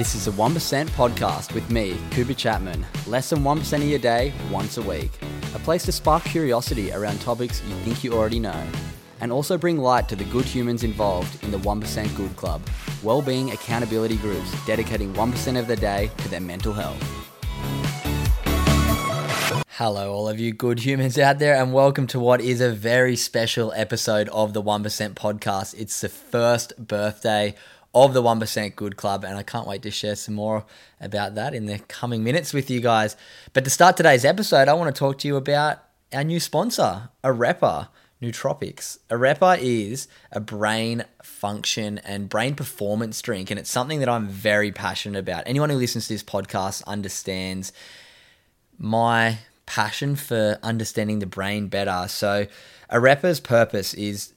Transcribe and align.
This 0.00 0.14
is 0.14 0.28
a 0.28 0.30
1% 0.30 0.88
podcast 0.92 1.52
with 1.52 1.68
me, 1.68 1.94
Cooper 2.12 2.32
Chapman. 2.32 2.86
Less 3.06 3.28
than 3.28 3.40
1% 3.40 3.72
of 3.74 3.82
your 3.82 3.98
day, 3.98 4.32
once 4.50 4.78
a 4.78 4.82
week. 4.82 5.10
A 5.54 5.58
place 5.58 5.84
to 5.84 5.92
spark 5.92 6.24
curiosity 6.24 6.90
around 6.90 7.20
topics 7.20 7.62
you 7.68 7.74
think 7.80 8.02
you 8.02 8.14
already 8.14 8.38
know. 8.38 8.64
And 9.20 9.30
also 9.30 9.58
bring 9.58 9.76
light 9.76 10.08
to 10.08 10.16
the 10.16 10.24
good 10.24 10.46
humans 10.46 10.84
involved 10.84 11.44
in 11.44 11.50
the 11.50 11.58
1% 11.58 12.16
Good 12.16 12.34
Club, 12.36 12.62
well-being 13.02 13.50
accountability 13.50 14.16
groups 14.16 14.50
dedicating 14.66 15.12
1% 15.12 15.58
of 15.58 15.66
their 15.66 15.76
day 15.76 16.10
to 16.16 16.28
their 16.30 16.40
mental 16.40 16.72
health. 16.72 16.96
Hello, 19.68 20.14
all 20.14 20.30
of 20.30 20.40
you 20.40 20.52
good 20.52 20.78
humans 20.78 21.18
out 21.18 21.38
there, 21.38 21.56
and 21.56 21.74
welcome 21.74 22.06
to 22.06 22.18
what 22.18 22.40
is 22.40 22.62
a 22.62 22.70
very 22.70 23.16
special 23.16 23.70
episode 23.76 24.30
of 24.30 24.54
the 24.54 24.62
1% 24.62 25.12
podcast. 25.12 25.74
It's 25.78 26.00
the 26.00 26.08
first 26.08 26.72
birthday 26.78 27.54
of 27.94 28.14
the 28.14 28.22
1% 28.22 28.76
Good 28.76 28.96
Club, 28.96 29.24
and 29.24 29.36
I 29.36 29.42
can't 29.42 29.66
wait 29.66 29.82
to 29.82 29.90
share 29.90 30.16
some 30.16 30.34
more 30.34 30.64
about 31.00 31.34
that 31.34 31.54
in 31.54 31.66
the 31.66 31.78
coming 31.80 32.22
minutes 32.22 32.52
with 32.52 32.70
you 32.70 32.80
guys. 32.80 33.16
But 33.52 33.64
to 33.64 33.70
start 33.70 33.96
today's 33.96 34.24
episode, 34.24 34.68
I 34.68 34.74
want 34.74 34.94
to 34.94 34.98
talk 34.98 35.18
to 35.18 35.28
you 35.28 35.36
about 35.36 35.78
our 36.12 36.24
new 36.24 36.40
sponsor, 36.40 37.10
Arepa 37.24 37.88
Nootropics. 38.22 38.98
Arepa 39.08 39.58
is 39.60 40.06
a 40.30 40.40
brain 40.40 41.04
function 41.22 41.98
and 41.98 42.28
brain 42.28 42.54
performance 42.54 43.20
drink, 43.22 43.50
and 43.50 43.58
it's 43.58 43.70
something 43.70 44.00
that 44.00 44.08
I'm 44.08 44.28
very 44.28 44.70
passionate 44.70 45.18
about. 45.18 45.44
Anyone 45.46 45.70
who 45.70 45.76
listens 45.76 46.06
to 46.06 46.14
this 46.14 46.22
podcast 46.22 46.84
understands 46.86 47.72
my 48.78 49.38
passion 49.66 50.16
for 50.16 50.58
understanding 50.62 51.18
the 51.18 51.26
brain 51.26 51.68
better. 51.68 52.06
So, 52.08 52.46
Arepa's 52.90 53.40
purpose 53.40 53.94
is 53.94 54.32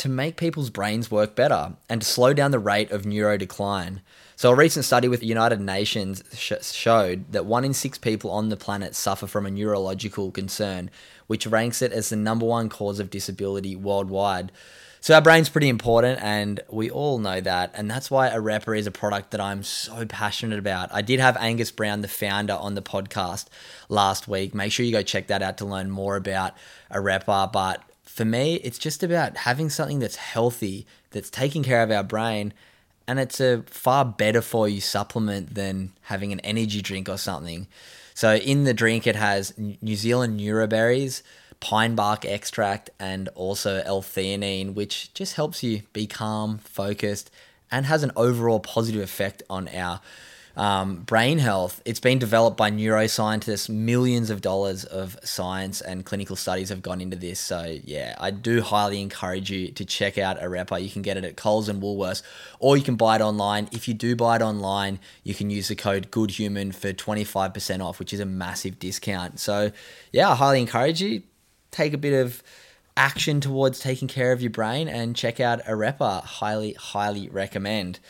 to 0.00 0.08
make 0.08 0.38
people's 0.38 0.70
brains 0.70 1.10
work 1.10 1.34
better 1.34 1.74
and 1.90 2.00
to 2.00 2.08
slow 2.08 2.32
down 2.32 2.52
the 2.52 2.58
rate 2.58 2.90
of 2.90 3.02
neurodecline. 3.02 4.00
So, 4.34 4.50
a 4.50 4.54
recent 4.54 4.86
study 4.86 5.08
with 5.08 5.20
the 5.20 5.26
United 5.26 5.60
Nations 5.60 6.24
sh- 6.32 6.54
showed 6.62 7.30
that 7.32 7.44
one 7.44 7.66
in 7.66 7.74
six 7.74 7.98
people 7.98 8.30
on 8.30 8.48
the 8.48 8.56
planet 8.56 8.94
suffer 8.94 9.26
from 9.26 9.44
a 9.44 9.50
neurological 9.50 10.30
concern, 10.30 10.90
which 11.26 11.46
ranks 11.46 11.82
it 11.82 11.92
as 11.92 12.08
the 12.08 12.16
number 12.16 12.46
one 12.46 12.70
cause 12.70 12.98
of 12.98 13.10
disability 13.10 13.76
worldwide. 13.76 14.52
So, 15.02 15.14
our 15.14 15.20
brain's 15.20 15.50
pretty 15.50 15.68
important, 15.68 16.18
and 16.22 16.60
we 16.70 16.90
all 16.90 17.18
know 17.18 17.42
that. 17.42 17.72
And 17.74 17.90
that's 17.90 18.10
why 18.10 18.30
Arepa 18.30 18.78
is 18.78 18.86
a 18.86 18.90
product 18.90 19.32
that 19.32 19.40
I'm 19.40 19.62
so 19.62 20.06
passionate 20.06 20.58
about. 20.58 20.88
I 20.94 21.02
did 21.02 21.20
have 21.20 21.36
Angus 21.36 21.70
Brown, 21.70 22.00
the 22.00 22.08
founder, 22.08 22.54
on 22.54 22.74
the 22.74 22.80
podcast 22.82 23.48
last 23.90 24.28
week. 24.28 24.54
Make 24.54 24.72
sure 24.72 24.86
you 24.86 24.92
go 24.92 25.02
check 25.02 25.26
that 25.26 25.42
out 25.42 25.58
to 25.58 25.66
learn 25.66 25.90
more 25.90 26.16
about 26.16 26.54
Arepa. 26.90 27.52
But 27.52 27.82
for 28.10 28.24
me, 28.24 28.56
it's 28.56 28.78
just 28.78 29.04
about 29.04 29.36
having 29.36 29.70
something 29.70 30.00
that's 30.00 30.16
healthy, 30.16 30.84
that's 31.12 31.30
taking 31.30 31.62
care 31.62 31.82
of 31.82 31.92
our 31.92 32.02
brain, 32.02 32.52
and 33.06 33.20
it's 33.20 33.40
a 33.40 33.62
far 33.62 34.04
better 34.04 34.42
for 34.42 34.68
you 34.68 34.80
supplement 34.80 35.54
than 35.54 35.92
having 36.02 36.32
an 36.32 36.40
energy 36.40 36.82
drink 36.82 37.08
or 37.08 37.16
something. 37.16 37.68
So 38.12 38.34
in 38.34 38.64
the 38.64 38.74
drink, 38.74 39.06
it 39.06 39.14
has 39.14 39.54
New 39.56 39.94
Zealand 39.94 40.40
neuroberries, 40.40 41.22
pine 41.60 41.94
bark 41.94 42.24
extract, 42.24 42.90
and 42.98 43.28
also 43.36 43.80
L-theanine, 43.86 44.74
which 44.74 45.14
just 45.14 45.34
helps 45.34 45.62
you 45.62 45.82
be 45.92 46.06
calm, 46.08 46.58
focused, 46.58 47.30
and 47.70 47.86
has 47.86 48.02
an 48.02 48.10
overall 48.16 48.58
positive 48.58 49.02
effect 49.02 49.44
on 49.48 49.68
our 49.68 50.00
um, 50.56 51.02
brain 51.02 51.38
health. 51.38 51.80
It's 51.84 52.00
been 52.00 52.18
developed 52.18 52.56
by 52.56 52.70
neuroscientists. 52.70 53.68
Millions 53.68 54.30
of 54.30 54.40
dollars 54.40 54.84
of 54.84 55.18
science 55.22 55.80
and 55.80 56.04
clinical 56.04 56.36
studies 56.36 56.68
have 56.68 56.82
gone 56.82 57.00
into 57.00 57.16
this. 57.16 57.40
So, 57.40 57.78
yeah, 57.84 58.16
I 58.18 58.30
do 58.30 58.60
highly 58.62 59.00
encourage 59.00 59.50
you 59.50 59.72
to 59.72 59.84
check 59.84 60.18
out 60.18 60.40
Arepa. 60.40 60.82
You 60.82 60.90
can 60.90 61.02
get 61.02 61.16
it 61.16 61.24
at 61.24 61.36
Coles 61.36 61.68
and 61.68 61.82
Woolworths, 61.82 62.22
or 62.58 62.76
you 62.76 62.82
can 62.82 62.96
buy 62.96 63.16
it 63.16 63.22
online. 63.22 63.68
If 63.72 63.88
you 63.88 63.94
do 63.94 64.16
buy 64.16 64.36
it 64.36 64.42
online, 64.42 64.98
you 65.22 65.34
can 65.34 65.50
use 65.50 65.68
the 65.68 65.76
code 65.76 66.10
GoodHuman 66.10 66.74
for 66.74 66.92
25% 66.92 67.84
off, 67.84 67.98
which 67.98 68.12
is 68.12 68.20
a 68.20 68.26
massive 68.26 68.78
discount. 68.78 69.40
So, 69.40 69.72
yeah, 70.12 70.30
I 70.30 70.34
highly 70.34 70.60
encourage 70.60 71.00
you. 71.00 71.22
Take 71.70 71.92
a 71.92 71.98
bit 71.98 72.12
of 72.12 72.42
action 72.96 73.40
towards 73.40 73.80
taking 73.80 74.08
care 74.08 74.32
of 74.32 74.42
your 74.42 74.50
brain 74.50 74.88
and 74.88 75.16
check 75.16 75.40
out 75.40 75.64
Arepa. 75.64 76.22
Highly, 76.22 76.72
highly 76.74 77.28
recommend. 77.28 78.00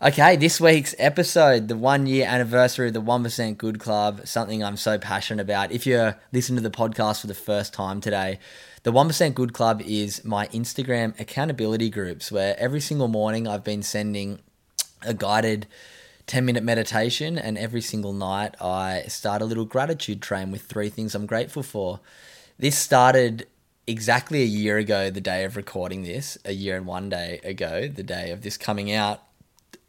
Okay, 0.00 0.36
this 0.36 0.60
week's 0.60 0.94
episode, 0.96 1.66
the 1.66 1.76
one 1.76 2.06
year 2.06 2.24
anniversary 2.24 2.86
of 2.86 2.94
the 2.94 3.02
1% 3.02 3.58
Good 3.58 3.80
Club, 3.80 4.28
something 4.28 4.62
I'm 4.62 4.76
so 4.76 4.96
passionate 4.96 5.42
about. 5.42 5.72
If 5.72 5.86
you're 5.88 6.16
listening 6.32 6.62
to 6.62 6.68
the 6.68 6.70
podcast 6.70 7.22
for 7.22 7.26
the 7.26 7.34
first 7.34 7.74
time 7.74 8.00
today, 8.00 8.38
the 8.84 8.92
1% 8.92 9.34
Good 9.34 9.52
Club 9.52 9.82
is 9.84 10.24
my 10.24 10.46
Instagram 10.48 11.18
accountability 11.18 11.90
groups 11.90 12.30
where 12.30 12.54
every 12.60 12.78
single 12.78 13.08
morning 13.08 13.48
I've 13.48 13.64
been 13.64 13.82
sending 13.82 14.38
a 15.02 15.14
guided 15.14 15.66
10 16.28 16.44
minute 16.44 16.62
meditation, 16.62 17.36
and 17.36 17.58
every 17.58 17.80
single 17.80 18.12
night 18.12 18.54
I 18.62 19.02
start 19.08 19.42
a 19.42 19.46
little 19.46 19.64
gratitude 19.64 20.22
train 20.22 20.52
with 20.52 20.62
three 20.62 20.90
things 20.90 21.16
I'm 21.16 21.26
grateful 21.26 21.64
for. 21.64 21.98
This 22.56 22.78
started 22.78 23.48
exactly 23.88 24.42
a 24.42 24.46
year 24.46 24.78
ago, 24.78 25.10
the 25.10 25.20
day 25.20 25.42
of 25.42 25.56
recording 25.56 26.04
this, 26.04 26.38
a 26.44 26.52
year 26.52 26.76
and 26.76 26.86
one 26.86 27.08
day 27.08 27.40
ago, 27.42 27.88
the 27.88 28.04
day 28.04 28.30
of 28.30 28.42
this 28.42 28.56
coming 28.56 28.92
out 28.92 29.22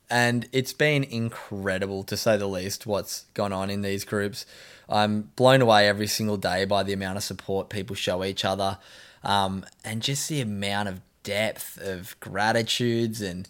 and 0.09 0.47
it's 0.51 0.73
been 0.73 1.03
incredible 1.03 2.03
to 2.03 2.17
say 2.17 2.37
the 2.37 2.47
least 2.47 2.87
what's 2.87 3.25
gone 3.33 3.53
on 3.53 3.69
in 3.69 3.81
these 3.81 4.03
groups. 4.03 4.45
I'm 4.87 5.29
blown 5.35 5.61
away 5.61 5.87
every 5.87 6.07
single 6.07 6.37
day 6.37 6.65
by 6.65 6.83
the 6.83 6.93
amount 6.93 7.17
of 7.17 7.23
support 7.23 7.69
people 7.69 7.95
show 7.95 8.23
each 8.23 8.43
other, 8.43 8.79
um, 9.23 9.65
and 9.83 10.01
just 10.01 10.27
the 10.27 10.41
amount 10.41 10.89
of 10.89 11.01
depth 11.23 11.79
of 11.79 12.19
gratitudes 12.19 13.21
and 13.21 13.47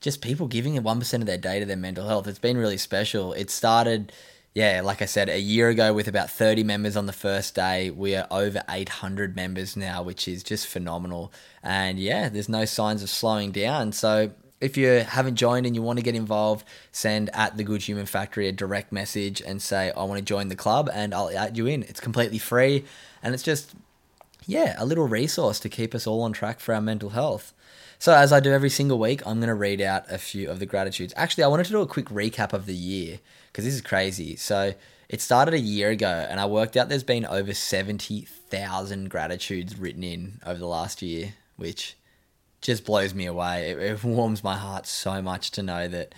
just 0.00 0.20
people 0.20 0.48
giving 0.48 0.80
one 0.82 0.98
percent 0.98 1.22
of 1.22 1.26
their 1.26 1.38
day 1.38 1.60
to 1.60 1.64
their 1.64 1.76
mental 1.76 2.06
health. 2.06 2.26
It's 2.26 2.38
been 2.38 2.58
really 2.58 2.78
special. 2.78 3.32
It 3.32 3.50
started. 3.50 4.12
Yeah, 4.54 4.82
like 4.84 5.00
I 5.00 5.06
said, 5.06 5.30
a 5.30 5.40
year 5.40 5.70
ago 5.70 5.94
with 5.94 6.08
about 6.08 6.28
30 6.28 6.62
members 6.62 6.94
on 6.94 7.06
the 7.06 7.12
first 7.14 7.54
day. 7.54 7.88
We 7.88 8.14
are 8.14 8.26
over 8.30 8.62
800 8.68 9.34
members 9.34 9.78
now, 9.78 10.02
which 10.02 10.28
is 10.28 10.42
just 10.42 10.66
phenomenal. 10.66 11.32
And 11.62 11.98
yeah, 11.98 12.28
there's 12.28 12.50
no 12.50 12.66
signs 12.66 13.02
of 13.02 13.08
slowing 13.08 13.50
down. 13.50 13.92
So 13.92 14.32
if 14.62 14.76
you 14.76 14.88
haven't 14.88 15.34
joined 15.34 15.66
and 15.66 15.74
you 15.74 15.82
want 15.82 15.98
to 15.98 16.04
get 16.04 16.14
involved, 16.14 16.64
send 16.92 17.28
at 17.34 17.56
the 17.56 17.64
Good 17.64 17.82
Human 17.82 18.06
Factory 18.06 18.46
a 18.46 18.52
direct 18.52 18.92
message 18.92 19.42
and 19.42 19.60
say, 19.60 19.90
I 19.90 20.04
want 20.04 20.18
to 20.18 20.24
join 20.24 20.48
the 20.48 20.56
club 20.56 20.88
and 20.94 21.12
I'll 21.12 21.36
add 21.36 21.58
you 21.58 21.66
in. 21.66 21.82
It's 21.82 22.00
completely 22.00 22.38
free 22.38 22.84
and 23.22 23.34
it's 23.34 23.42
just, 23.42 23.74
yeah, 24.46 24.76
a 24.78 24.86
little 24.86 25.08
resource 25.08 25.58
to 25.60 25.68
keep 25.68 25.94
us 25.94 26.06
all 26.06 26.22
on 26.22 26.32
track 26.32 26.60
for 26.60 26.74
our 26.74 26.80
mental 26.80 27.10
health. 27.10 27.52
So, 27.98 28.14
as 28.14 28.32
I 28.32 28.40
do 28.40 28.52
every 28.52 28.70
single 28.70 28.98
week, 28.98 29.24
I'm 29.26 29.38
going 29.38 29.48
to 29.48 29.54
read 29.54 29.80
out 29.80 30.10
a 30.10 30.18
few 30.18 30.50
of 30.50 30.58
the 30.58 30.66
gratitudes. 30.66 31.12
Actually, 31.16 31.44
I 31.44 31.48
wanted 31.48 31.66
to 31.66 31.72
do 31.72 31.80
a 31.80 31.86
quick 31.86 32.06
recap 32.06 32.52
of 32.52 32.66
the 32.66 32.74
year 32.74 33.18
because 33.46 33.64
this 33.64 33.74
is 33.74 33.80
crazy. 33.80 34.36
So, 34.36 34.74
it 35.08 35.20
started 35.20 35.54
a 35.54 35.60
year 35.60 35.90
ago 35.90 36.26
and 36.28 36.40
I 36.40 36.46
worked 36.46 36.76
out 36.76 36.88
there's 36.88 37.04
been 37.04 37.26
over 37.26 37.52
70,000 37.52 39.10
gratitudes 39.10 39.76
written 39.76 40.02
in 40.02 40.40
over 40.46 40.58
the 40.58 40.66
last 40.66 41.02
year, 41.02 41.34
which 41.56 41.96
just 42.62 42.86
blows 42.86 43.14
me 43.14 43.26
away. 43.26 43.70
It, 43.70 43.78
it 43.78 44.04
warms 44.04 44.42
my 44.42 44.56
heart 44.56 44.86
so 44.86 45.20
much 45.20 45.50
to 45.52 45.62
know 45.62 45.88
that 45.88 46.14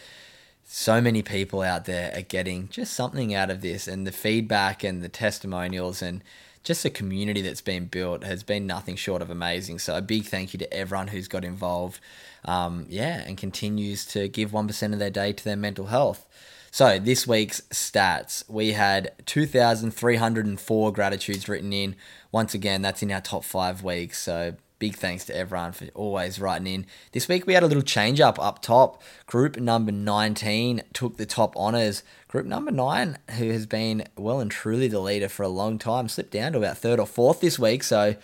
so 0.64 1.00
many 1.00 1.22
people 1.22 1.62
out 1.62 1.84
there 1.84 2.12
are 2.16 2.22
getting 2.22 2.68
just 2.68 2.94
something 2.94 3.34
out 3.34 3.50
of 3.50 3.60
this, 3.60 3.88
and 3.88 4.06
the 4.06 4.12
feedback 4.12 4.84
and 4.84 5.02
the 5.02 5.08
testimonials 5.08 6.00
and 6.00 6.22
just 6.62 6.82
the 6.82 6.90
community 6.90 7.42
that's 7.42 7.60
been 7.60 7.86
built 7.86 8.24
has 8.24 8.42
been 8.42 8.66
nothing 8.66 8.96
short 8.96 9.20
of 9.20 9.28
amazing. 9.28 9.78
So 9.78 9.96
a 9.96 10.02
big 10.02 10.24
thank 10.24 10.54
you 10.54 10.58
to 10.58 10.72
everyone 10.72 11.08
who's 11.08 11.28
got 11.28 11.44
involved, 11.44 12.00
um, 12.44 12.86
yeah, 12.88 13.22
and 13.26 13.36
continues 13.36 14.06
to 14.06 14.28
give 14.28 14.52
one 14.52 14.66
percent 14.66 14.92
of 14.92 14.98
their 14.98 15.10
day 15.10 15.32
to 15.32 15.44
their 15.44 15.56
mental 15.56 15.86
health. 15.86 16.26
So 16.70 16.98
this 16.98 17.24
week's 17.24 17.60
stats, 17.70 18.42
we 18.48 18.72
had 18.72 19.12
2,304 19.26 20.92
gratitudes 20.92 21.48
written 21.48 21.72
in. 21.72 21.94
Once 22.32 22.52
again, 22.52 22.82
that's 22.82 23.00
in 23.00 23.12
our 23.12 23.20
top 23.20 23.44
five 23.44 23.84
weeks. 23.84 24.20
So 24.20 24.56
big 24.78 24.96
thanks 24.96 25.24
to 25.26 25.36
everyone 25.36 25.72
for 25.72 25.86
always 25.94 26.40
writing 26.40 26.66
in. 26.66 26.86
This 27.12 27.28
week 27.28 27.46
we 27.46 27.54
had 27.54 27.62
a 27.62 27.66
little 27.66 27.82
change 27.82 28.20
up 28.20 28.38
up 28.38 28.60
top. 28.60 29.02
Group 29.26 29.56
number 29.56 29.92
19 29.92 30.82
took 30.92 31.16
the 31.16 31.26
top 31.26 31.56
honours. 31.56 32.02
Group 32.28 32.46
number 32.46 32.70
9, 32.70 33.18
who 33.38 33.50
has 33.50 33.66
been 33.66 34.06
well 34.16 34.40
and 34.40 34.50
truly 34.50 34.88
the 34.88 35.00
leader 35.00 35.28
for 35.28 35.42
a 35.42 35.48
long 35.48 35.78
time, 35.78 36.08
slipped 36.08 36.32
down 36.32 36.52
to 36.52 36.58
about 36.58 36.78
third 36.78 36.98
or 36.98 37.06
fourth 37.06 37.40
this 37.40 37.58
week. 37.58 37.84
So 37.84 38.16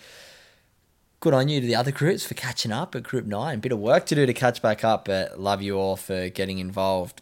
good 1.21 1.33
on 1.33 1.47
you 1.47 1.61
to 1.61 1.67
the 1.67 1.75
other 1.75 1.91
groups 1.91 2.25
for 2.25 2.33
catching 2.33 2.71
up 2.71 2.95
at 2.95 3.03
Group 3.03 3.25
9. 3.25 3.59
Bit 3.59 3.71
of 3.71 3.79
work 3.79 4.05
to 4.07 4.15
do 4.15 4.25
to 4.25 4.33
catch 4.33 4.61
back 4.61 4.83
up, 4.83 5.05
but 5.05 5.39
love 5.39 5.61
you 5.61 5.77
all 5.77 5.95
for 5.95 6.29
getting 6.29 6.57
involved. 6.57 7.21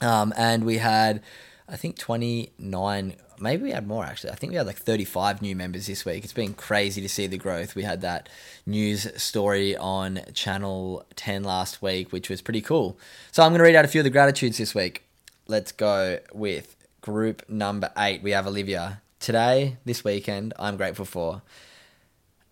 Um, 0.00 0.32
and 0.36 0.64
we 0.64 0.78
had, 0.78 1.22
I 1.68 1.76
think, 1.76 1.98
29 1.98 3.16
maybe 3.40 3.64
we 3.64 3.70
had 3.70 3.86
more 3.86 4.04
actually. 4.04 4.30
I 4.30 4.34
think 4.34 4.50
we 4.50 4.56
had 4.56 4.66
like 4.66 4.76
35 4.76 5.42
new 5.42 5.56
members 5.56 5.86
this 5.86 6.04
week. 6.04 6.24
It's 6.24 6.32
been 6.32 6.54
crazy 6.54 7.00
to 7.00 7.08
see 7.08 7.26
the 7.26 7.38
growth. 7.38 7.74
We 7.74 7.82
had 7.82 8.00
that 8.02 8.28
news 8.64 9.08
story 9.20 9.76
on 9.76 10.20
Channel 10.34 11.04
10 11.16 11.44
last 11.44 11.82
week, 11.82 12.12
which 12.12 12.28
was 12.28 12.42
pretty 12.42 12.60
cool. 12.60 12.98
So 13.32 13.42
I'm 13.42 13.50
going 13.50 13.58
to 13.58 13.64
read 13.64 13.76
out 13.76 13.84
a 13.84 13.88
few 13.88 14.00
of 14.00 14.04
the 14.04 14.10
gratitudes 14.10 14.58
this 14.58 14.74
week. 14.74 15.04
Let's 15.48 15.72
go 15.72 16.20
with 16.32 16.76
group 17.00 17.48
number 17.48 17.92
eight. 17.96 18.22
We 18.22 18.32
have 18.32 18.46
Olivia. 18.46 19.02
Today, 19.18 19.78
this 19.84 20.04
weekend, 20.04 20.52
I'm 20.58 20.76
grateful 20.76 21.04
for 21.04 21.42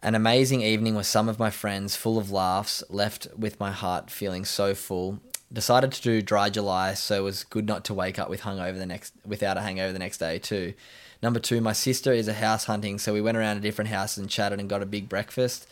an 0.03 0.15
amazing 0.15 0.63
evening 0.63 0.95
with 0.95 1.07
some 1.07 1.29
of 1.29 1.39
my 1.39 1.51
friends, 1.51 1.97
full 1.97 2.19
of 2.19 2.31
laughs, 2.31 2.83
left 2.89 3.29
with 3.37 3.61
my 3.61 3.71
heart 3.71 4.11
feeling 4.11 4.45
so 4.45 4.75
full 4.75 5.21
decided 5.52 5.93
to 5.93 6.02
do 6.02 6.23
dry 6.23 6.50
July, 6.50 6.94
so 6.94 7.17
it 7.17 7.23
was 7.23 7.44
good 7.44 7.67
not 7.67 7.85
to 7.87 7.94
wake 7.94 8.19
up 8.19 8.31
with 8.31 8.43
hungover 8.43 8.79
the 8.79 8.87
next 8.87 9.14
without 9.25 9.56
a 9.56 9.61
hangover 9.61 9.93
the 9.93 9.99
next 9.99 10.19
day 10.19 10.38
too. 10.38 10.75
Number 11.23 11.41
two, 11.41 11.61
my 11.61 11.73
sister 11.73 12.12
is 12.12 12.29
a 12.29 12.35
house 12.35 12.64
hunting, 12.64 12.99
so 12.99 13.12
we 13.12 13.20
went 13.20 13.38
around 13.38 13.56
to 13.56 13.62
different 13.62 13.91
houses 13.91 14.19
and 14.19 14.29
chatted 14.29 14.61
and 14.61 14.69
got 14.69 14.82
a 14.82 14.87
big 14.87 15.08
breakfast. 15.08 15.67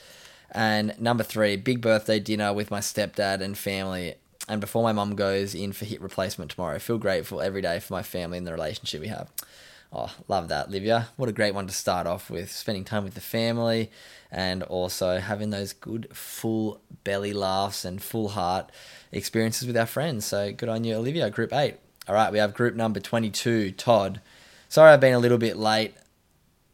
And 0.50 0.98
number 1.00 1.24
three, 1.24 1.56
big 1.56 1.80
birthday 1.80 2.20
dinner 2.20 2.52
with 2.52 2.70
my 2.70 2.80
stepdad 2.80 3.40
and 3.40 3.56
family. 3.56 4.14
And 4.48 4.60
before 4.60 4.82
my 4.82 4.92
mum 4.92 5.14
goes 5.14 5.54
in 5.54 5.72
for 5.72 5.84
hip 5.84 6.02
replacement 6.02 6.50
tomorrow, 6.50 6.76
I 6.76 6.78
feel 6.78 6.98
grateful 6.98 7.40
every 7.40 7.62
day 7.62 7.80
for 7.80 7.94
my 7.94 8.02
family 8.02 8.38
and 8.38 8.46
the 8.46 8.52
relationship 8.52 9.00
we 9.00 9.08
have. 9.08 9.30
Oh, 9.94 10.15
love 10.27 10.49
that, 10.49 10.71
Livia. 10.71 11.09
What 11.17 11.29
a 11.29 11.33
great 11.33 11.55
one 11.55 11.67
to 11.67 11.73
start 11.73 12.06
off 12.06 12.31
with. 12.31 12.50
Spending 12.50 12.85
time 12.85 13.05
with 13.05 13.15
the 13.15 13.21
family 13.21 13.91
and 14.31 14.62
also 14.62 15.19
having 15.19 15.50
those 15.50 15.75
good 15.75 16.09
full 16.17 16.81
belly 17.05 17.35
laughs 17.35 17.85
and 17.85 18.03
full 18.03 18.31
heart 18.31 18.73
experiences 19.11 19.67
with 19.67 19.77
our 19.77 19.85
friends. 19.85 20.25
So 20.25 20.50
good 20.50 20.71
on 20.71 20.85
you, 20.85 20.94
Olivia. 20.94 21.29
Group 21.29 21.53
eight. 21.53 21.77
All 22.09 22.15
right, 22.15 22.33
we 22.33 22.39
have 22.39 22.55
group 22.55 22.75
number 22.75 23.00
22, 23.00 23.73
Todd. 23.73 24.21
Sorry 24.69 24.91
I've 24.91 25.00
been 25.00 25.15
a 25.15 25.19
little 25.19 25.39
bit 25.39 25.56
late 25.56 25.94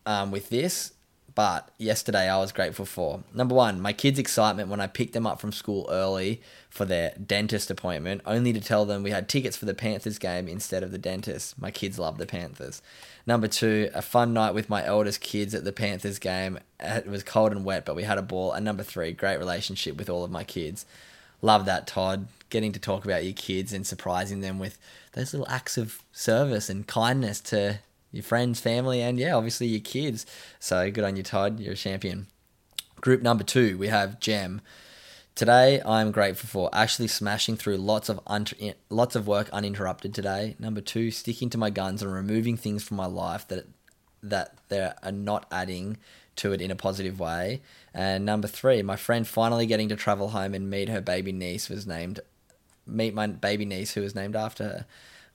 um, 0.06 0.30
with 0.30 0.48
this, 0.48 0.92
but 1.38 1.70
yesterday 1.78 2.28
I 2.28 2.36
was 2.38 2.50
grateful 2.50 2.84
for. 2.84 3.22
Number 3.32 3.54
one, 3.54 3.80
my 3.80 3.92
kids' 3.92 4.18
excitement 4.18 4.70
when 4.70 4.80
I 4.80 4.88
picked 4.88 5.12
them 5.12 5.24
up 5.24 5.40
from 5.40 5.52
school 5.52 5.86
early 5.88 6.42
for 6.68 6.84
their 6.84 7.12
dentist 7.12 7.70
appointment, 7.70 8.22
only 8.26 8.52
to 8.52 8.60
tell 8.60 8.84
them 8.84 9.04
we 9.04 9.12
had 9.12 9.28
tickets 9.28 9.56
for 9.56 9.64
the 9.64 9.72
Panthers 9.72 10.18
game 10.18 10.48
instead 10.48 10.82
of 10.82 10.90
the 10.90 10.98
dentist. 10.98 11.56
My 11.56 11.70
kids 11.70 11.96
love 11.96 12.18
the 12.18 12.26
Panthers. 12.26 12.82
Number 13.24 13.46
two, 13.46 13.88
a 13.94 14.02
fun 14.02 14.34
night 14.34 14.52
with 14.52 14.68
my 14.68 14.84
eldest 14.84 15.20
kids 15.20 15.54
at 15.54 15.62
the 15.62 15.70
Panthers 15.70 16.18
game. 16.18 16.58
It 16.80 17.06
was 17.06 17.22
cold 17.22 17.52
and 17.52 17.64
wet, 17.64 17.86
but 17.86 17.94
we 17.94 18.02
had 18.02 18.18
a 18.18 18.22
ball. 18.22 18.50
And 18.50 18.64
number 18.64 18.82
three, 18.82 19.12
great 19.12 19.38
relationship 19.38 19.96
with 19.96 20.10
all 20.10 20.24
of 20.24 20.32
my 20.32 20.42
kids. 20.42 20.86
Love 21.40 21.66
that, 21.66 21.86
Todd. 21.86 22.26
Getting 22.50 22.72
to 22.72 22.80
talk 22.80 23.04
about 23.04 23.22
your 23.22 23.32
kids 23.32 23.72
and 23.72 23.86
surprising 23.86 24.40
them 24.40 24.58
with 24.58 24.76
those 25.12 25.32
little 25.32 25.48
acts 25.48 25.78
of 25.78 26.02
service 26.10 26.68
and 26.68 26.84
kindness 26.88 27.38
to 27.42 27.78
your 28.12 28.22
friends, 28.22 28.60
family, 28.60 29.00
and 29.00 29.18
yeah, 29.18 29.34
obviously 29.34 29.66
your 29.66 29.80
kids. 29.80 30.26
So 30.58 30.90
good 30.90 31.04
on 31.04 31.16
you, 31.16 31.22
Todd. 31.22 31.60
You're 31.60 31.74
a 31.74 31.76
champion. 31.76 32.26
Group 33.00 33.22
number 33.22 33.44
two, 33.44 33.78
we 33.78 33.88
have 33.88 34.20
Gem. 34.20 34.60
Today, 35.34 35.80
I'm 35.86 36.10
grateful 36.10 36.48
for 36.48 36.70
actually 36.72 37.06
smashing 37.06 37.56
through 37.56 37.76
lots 37.76 38.08
of 38.08 38.18
un- 38.26 38.46
lots 38.90 39.14
of 39.14 39.28
work 39.28 39.48
uninterrupted 39.50 40.12
today. 40.12 40.56
Number 40.58 40.80
two, 40.80 41.12
sticking 41.12 41.48
to 41.50 41.58
my 41.58 41.70
guns 41.70 42.02
and 42.02 42.12
removing 42.12 42.56
things 42.56 42.82
from 42.82 42.96
my 42.96 43.06
life 43.06 43.46
that 43.48 43.66
that 44.20 44.54
they 44.68 44.90
are 45.00 45.12
not 45.12 45.46
adding 45.52 45.96
to 46.36 46.52
it 46.52 46.60
in 46.60 46.72
a 46.72 46.76
positive 46.76 47.20
way. 47.20 47.60
And 47.94 48.24
number 48.24 48.48
three, 48.48 48.82
my 48.82 48.96
friend 48.96 49.28
finally 49.28 49.66
getting 49.66 49.88
to 49.90 49.96
travel 49.96 50.30
home 50.30 50.54
and 50.54 50.68
meet 50.68 50.88
her 50.88 51.00
baby 51.00 51.30
niece 51.30 51.68
was 51.68 51.86
named 51.86 52.18
meet 52.84 53.14
my 53.14 53.26
baby 53.26 53.64
niece 53.64 53.92
who 53.92 54.00
was 54.00 54.14
named 54.14 54.34
after 54.34 54.64
her. 54.64 54.86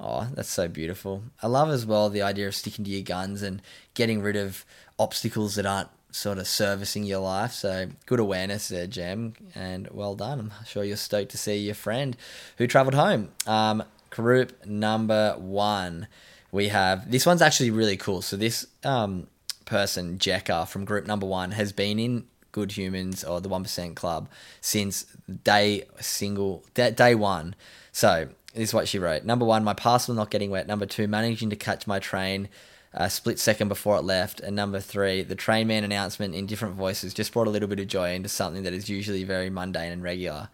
Oh, 0.06 0.28
that's 0.34 0.50
so 0.50 0.68
beautiful. 0.68 1.24
I 1.42 1.48
love 1.48 1.70
as 1.70 1.86
well 1.86 2.10
the 2.10 2.22
idea 2.22 2.50
of 2.50 2.56
sticking 2.56 2.84
to 2.84 2.92
your 2.92 3.04
guns 3.04 3.42
and 3.42 3.62
getting 3.94 4.22
rid 4.22 4.36
of 4.36 4.66
obstacles 5.00 5.56
that 5.56 5.66
aren't 5.66 5.88
sort 6.12 6.38
of 6.40 6.48
servicing 6.48 7.06
your 7.06 7.20
life. 7.20 7.54
So 7.54 7.88
good 8.06 8.20
awareness 8.20 8.68
there, 8.68 8.86
Jem, 8.86 9.34
and 9.56 9.88
well 9.92 10.16
done. 10.16 10.52
I'm 10.60 10.66
sure 10.66 10.84
you're 10.84 10.98
stoked 10.98 11.32
to 11.32 11.38
see 11.38 11.56
your 11.56 11.76
friend 11.76 12.18
who 12.58 12.68
travelled 12.68 12.96
home. 12.96 13.30
Um, 13.48 13.82
group 14.10 14.66
number 14.66 15.36
one, 15.38 16.08
we 16.52 16.68
have 16.68 17.10
this 17.10 17.26
one's 17.26 17.42
actually 17.42 17.72
really 17.72 17.96
cool. 17.96 18.22
So 18.22 18.36
this 18.36 18.68
um, 18.84 19.28
person, 19.64 20.18
Jekka 20.18 20.68
from 20.68 20.84
group 20.84 21.08
number 21.08 21.26
one, 21.26 21.52
has 21.52 21.72
been 21.72 21.98
in 21.98 22.26
Good 22.52 22.74
Humans 22.74 23.24
or 23.24 23.40
the 23.40 23.50
One 23.50 23.64
Percent 23.64 23.96
Club 23.96 24.28
since 24.60 25.06
day 25.46 25.86
single 26.02 26.66
day 26.74 27.16
one. 27.16 27.56
So 27.94 28.28
this 28.54 28.70
is 28.70 28.74
what 28.74 28.88
she 28.88 29.00
wrote. 29.00 29.24
Number 29.24 29.46
one, 29.46 29.64
my 29.64 29.74
parcel 29.74 30.14
not 30.14 30.30
getting 30.30 30.52
wet. 30.52 30.68
Number 30.68 30.86
two, 30.86 31.08
managing 31.08 31.50
to 31.50 31.56
catch 31.56 31.88
my 31.88 32.00
train 32.00 32.50
a 32.94 33.10
split 33.10 33.40
second 33.40 33.68
before 33.68 33.98
it 33.98 34.04
left. 34.04 34.40
And 34.40 34.56
number 34.56 34.80
three, 34.80 35.24
the 35.24 35.36
train 35.36 35.68
man 35.68 35.84
announcement 35.84 36.36
in 36.36 36.46
different 36.46 36.76
voices 36.76 37.14
just 37.14 37.34
brought 37.34 37.48
a 37.48 37.50
little 37.50 37.68
bit 37.68 37.80
of 37.80 37.88
joy 37.88 38.14
into 38.14 38.30
something 38.30 38.64
that 38.64 38.74
is 38.74 38.90
usually 38.90 39.24
very 39.24 39.50
mundane 39.50 39.92
and 39.92 40.04
regular. 40.04 40.50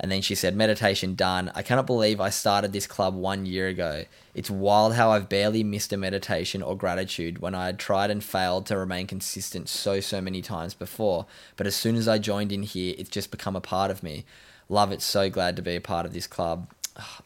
And 0.00 0.12
then 0.12 0.22
she 0.22 0.36
said, 0.36 0.54
Meditation 0.54 1.14
done. 1.14 1.50
I 1.54 1.62
cannot 1.62 1.86
believe 1.86 2.20
I 2.20 2.30
started 2.30 2.72
this 2.72 2.86
club 2.86 3.14
one 3.14 3.46
year 3.46 3.66
ago. 3.66 4.04
It's 4.32 4.50
wild 4.50 4.94
how 4.94 5.10
I've 5.10 5.28
barely 5.28 5.64
missed 5.64 5.92
a 5.92 5.96
meditation 5.96 6.62
or 6.62 6.76
gratitude 6.76 7.38
when 7.38 7.54
I 7.54 7.66
had 7.66 7.80
tried 7.80 8.10
and 8.10 8.22
failed 8.22 8.66
to 8.66 8.76
remain 8.76 9.08
consistent 9.08 9.68
so, 9.68 9.98
so 9.98 10.20
many 10.20 10.40
times 10.40 10.74
before. 10.74 11.26
But 11.56 11.66
as 11.66 11.74
soon 11.74 11.96
as 11.96 12.06
I 12.06 12.18
joined 12.18 12.52
in 12.52 12.62
here, 12.62 12.94
it's 12.96 13.10
just 13.10 13.32
become 13.32 13.56
a 13.56 13.60
part 13.60 13.90
of 13.90 14.04
me. 14.04 14.24
Love 14.68 14.92
it. 14.92 15.02
So 15.02 15.30
glad 15.30 15.56
to 15.56 15.62
be 15.62 15.74
a 15.74 15.80
part 15.80 16.06
of 16.06 16.12
this 16.12 16.28
club. 16.28 16.68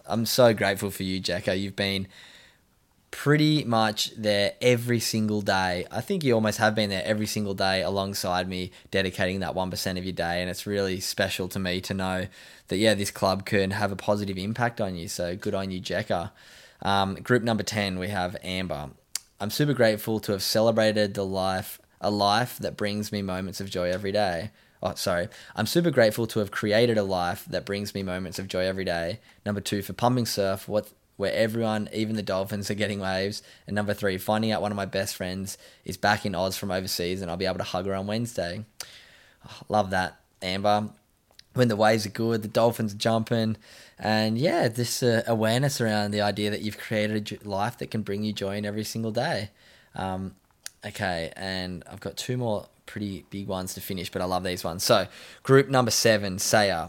I'm 0.07 0.27
so 0.27 0.53
grateful 0.55 0.91
for 0.91 1.03
you, 1.03 1.21
Jacko. 1.21 1.53
You've 1.53 1.77
been 1.77 2.09
pretty 3.13 3.63
much 3.63 4.11
there 4.17 4.55
every 4.61 4.99
single 4.99 5.43
day. 5.43 5.87
I 5.91 6.01
think 6.01 6.25
you 6.25 6.35
almost 6.35 6.59
have 6.59 6.75
been 6.75 6.91
there 6.91 7.05
every 7.05 7.27
single 7.27 7.55
day 7.55 7.83
alongside 7.83 8.49
me, 8.49 8.73
dedicating 8.91 9.41
that 9.41 9.55
1% 9.55 9.99
of 9.99 10.05
your 10.05 10.13
day. 10.13 10.41
And 10.41 10.51
it's 10.51 10.67
really 10.67 10.99
special 10.99 11.47
to 11.49 11.59
me 11.59 11.81
to 11.83 11.95
know 11.95 12.27
that, 12.69 12.77
yeah, 12.79 12.95
this 12.95 13.11
club 13.11 13.45
can 13.45 13.73
have 13.73 13.93
a 13.93 13.97
positive 13.97 14.39
impact 14.39 14.81
on 14.81 14.97
you. 14.97 15.09
So 15.09 15.37
good 15.37 15.55
on 15.55 15.71
you, 15.71 15.81
Jekka. 15.81 16.33
Um, 16.81 17.15
group 17.17 17.43
number 17.43 17.63
10, 17.63 17.99
we 17.99 18.09
have 18.09 18.37
Amber. 18.43 18.91
I'm 19.41 19.51
super 19.51 19.75
grateful 19.75 20.19
to 20.21 20.33
have 20.33 20.43
celebrated 20.43 21.15
the 21.15 21.25
life, 21.25 21.81
a 22.01 22.11
life 22.11 22.59
that 22.59 22.77
brings 22.77 23.13
me 23.13 23.23
moments 23.23 23.61
of 23.61 23.71
joy 23.71 23.91
every 23.91 24.13
day. 24.13 24.51
Oh, 24.83 24.95
sorry. 24.95 25.29
I'm 25.55 25.67
super 25.67 25.93
grateful 25.93 26.27
to 26.27 26.41
have 26.41 26.51
created 26.51 26.99
a 26.99 27.05
life 27.05 27.45
that 27.49 27.65
brings 27.65 27.95
me 27.95 28.03
moments 28.03 28.39
of 28.41 28.49
joy 28.49 28.67
every 28.67 28.85
day. 28.85 29.21
Number 29.47 29.61
two, 29.61 29.81
for 29.81 29.93
pumping 29.93 30.27
surf, 30.27 30.69
what 30.69 30.91
where 31.17 31.33
everyone, 31.33 31.89
even 31.93 32.17
the 32.17 32.23
Dolphins, 32.23 32.69
are 32.71 32.75
getting 32.75 32.99
waves. 32.99 33.43
And 33.67 33.77
number 33.77 33.95
three, 33.95 34.19
finding 34.19 34.51
out 34.51 34.61
one 34.63 34.73
of 34.73 34.77
my 34.77 34.87
best 34.87 35.15
friends 35.15 35.57
is 35.85 35.97
back 35.97 36.27
in 36.27 36.35
Oz 36.35 36.57
from 36.57 36.73
overseas 36.73 37.23
and 37.23 37.31
I'll 37.31 37.37
be 37.37 37.47
able 37.47 37.59
to 37.59 37.65
hug 37.65 37.87
her 37.87 37.95
on 37.95 38.09
Wednesday. 38.09 38.65
Oh, 39.47 39.61
love 39.69 39.91
that, 39.91 40.19
Amber. 40.41 40.89
When 41.55 41.69
the 41.69 41.77
waves 41.77 42.07
are 42.07 42.11
good, 42.11 42.43
the 42.43 42.49
dolphins 42.49 42.95
are 42.95 42.99
jumping, 42.99 43.59
and 43.99 44.39
yeah, 44.39 44.69
this 44.69 45.03
uh, 45.03 45.23
awareness 45.27 45.83
around 45.83 46.13
the 46.13 46.23
idea 46.23 46.49
that 46.49 46.63
you've 46.63 46.79
created 46.79 47.41
a 47.45 47.49
life 47.49 47.77
that 47.77 47.91
can 47.91 48.01
bring 48.01 48.25
you 48.25 48.33
joy 48.33 48.57
in 48.57 48.65
every 48.65 48.85
single 48.85 49.11
day. 49.11 49.51
Um, 49.95 50.35
okay, 50.87 51.33
and 51.37 51.85
I've 51.91 52.01
got 52.01 52.17
two 52.17 52.37
more 52.37 52.67
pretty 52.87 53.25
big 53.31 53.47
ones 53.47 53.75
to 53.75 53.81
finish, 53.81 54.11
but 54.11 54.23
I 54.23 54.25
love 54.25 54.45
these 54.45 54.65
ones. 54.65 54.85
So, 54.85 55.07
group 55.43 55.69
number 55.69 55.91
seven, 55.91 56.39
Saya. 56.39 56.89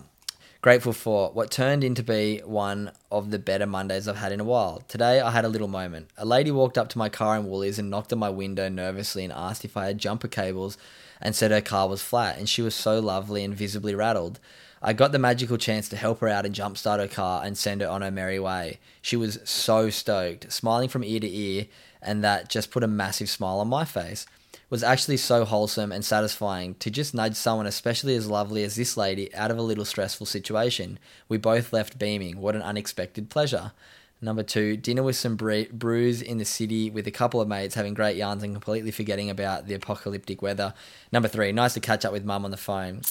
Grateful 0.62 0.93
for 0.93 1.29
what 1.31 1.51
turned 1.51 1.83
into 1.83 2.03
be 2.03 2.39
one 2.45 2.93
of 3.12 3.31
the 3.31 3.39
better 3.39 3.65
Mondays 3.65 4.07
I've 4.07 4.15
had 4.15 4.31
in 4.31 4.39
a 4.39 4.45
while. 4.45 4.81
Today 4.88 5.19
I 5.19 5.31
had 5.31 5.43
a 5.43 5.50
little 5.50 5.67
moment. 5.67 6.09
A 6.17 6.25
lady 6.25 6.51
walked 6.51 6.77
up 6.77 6.88
to 6.89 6.97
my 6.97 7.09
car 7.09 7.35
in 7.35 7.50
Woolies 7.50 7.79
and 7.79 7.89
knocked 7.89 8.13
on 8.13 8.19
my 8.19 8.29
window 8.29 8.69
nervously 8.69 9.25
and 9.25 9.33
asked 9.33 9.65
if 9.65 9.75
I 9.75 9.88
had 9.88 9.97
jumper 9.97 10.29
cables 10.29 10.77
and 11.19 11.35
said 11.35 11.51
her 11.51 11.59
car 11.59 11.89
was 11.89 12.01
flat 12.01 12.38
and 12.38 12.47
she 12.47 12.62
was 12.62 12.73
so 12.75 13.01
lovely 13.01 13.43
and 13.43 13.53
visibly 13.53 13.93
rattled. 13.93 14.39
I 14.81 14.93
got 14.93 15.12
the 15.12 15.19
magical 15.19 15.57
chance 15.57 15.89
to 15.89 15.97
help 15.97 16.19
her 16.19 16.29
out 16.29 16.45
and 16.45 16.55
jumpstart 16.55 17.00
her 17.00 17.09
car 17.09 17.43
and 17.43 17.57
send 17.57 17.81
her 17.81 17.89
on 17.89 18.01
her 18.01 18.12
merry 18.12 18.39
way. 18.39 18.79
She 19.01 19.17
was 19.17 19.39
so 19.43 19.89
stoked, 19.89 20.51
smiling 20.51 20.88
from 20.88 21.03
ear 21.03 21.19
to 21.19 21.29
ear, 21.29 21.65
and 22.03 22.24
that 22.24 22.50
just 22.50 22.72
put 22.72 22.83
a 22.83 22.88
massive 22.88 23.29
smile 23.29 23.60
on 23.60 23.67
my 23.67 23.86
face 23.86 24.25
was 24.74 24.83
actually 24.83 25.17
so 25.17 25.45
wholesome 25.45 25.91
and 25.91 26.03
satisfying 26.03 26.74
to 26.75 26.89
just 26.89 27.13
nudge 27.13 27.36
someone, 27.36 27.67
especially 27.67 28.15
as 28.15 28.27
lovely 28.27 28.63
as 28.63 28.75
this 28.75 28.98
lady, 28.98 29.31
out 29.36 29.51
of 29.51 29.57
a 29.60 29.62
little 29.62 29.86
stressful 29.86 30.25
situation. 30.25 30.98
We 31.29 31.38
both 31.38 31.72
left 31.72 32.00
beaming. 32.00 32.39
What 32.39 32.55
an 32.55 32.63
unexpected 32.63 33.29
pleasure. 33.29 33.72
Number 34.19 34.41
two, 34.41 34.75
dinner 34.75 35.03
with 35.03 35.15
some 35.15 35.36
bre- 35.36 35.72
brews 35.72 36.24
in 36.24 36.39
the 36.39 36.43
city 36.43 36.89
with 36.89 37.05
a 37.05 37.12
couple 37.12 37.39
of 37.39 37.48
mates 37.48 37.75
having 37.75 37.93
great 37.93 38.17
yarns 38.17 38.41
and 38.41 38.51
completely 38.51 38.89
forgetting 38.89 39.29
about 39.29 39.67
the 39.67 39.75
apocalyptic 39.75 40.41
weather. 40.41 40.74
Number 41.12 41.27
three, 41.27 41.51
nice 41.51 41.75
to 41.75 41.79
catch 41.79 42.03
up 42.03 42.12
with 42.12 42.25
mum 42.25 42.43
on 42.43 42.50
the 42.50 42.57
phone. 42.57 43.01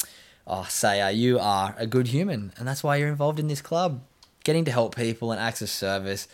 Oh, 0.49 0.67
Saya, 0.69 1.13
you 1.13 1.39
are 1.39 1.77
a 1.79 1.87
good 1.87 2.09
human, 2.09 2.53
and 2.57 2.67
that's 2.67 2.83
why 2.83 2.97
you're 2.97 3.09
involved 3.09 3.39
in 3.39 3.47
this 3.47 3.63
club. 3.63 4.03
Getting 4.43 4.65
to 4.65 4.73
help 4.73 4.97
people 4.97 5.31
and 5.31 5.41
acts 5.41 5.63
of 5.63 5.71
service 5.71 6.27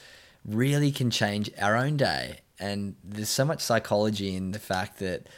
really 0.42 0.90
can 0.90 1.10
change 1.10 1.50
our 1.60 1.76
own 1.76 1.98
day 1.98 2.38
and 2.58 2.96
there's 3.04 3.28
so 3.28 3.44
much 3.44 3.60
psychology 3.60 4.34
in 4.34 4.52
the 4.52 4.58
fact 4.58 4.98
that 4.98 5.28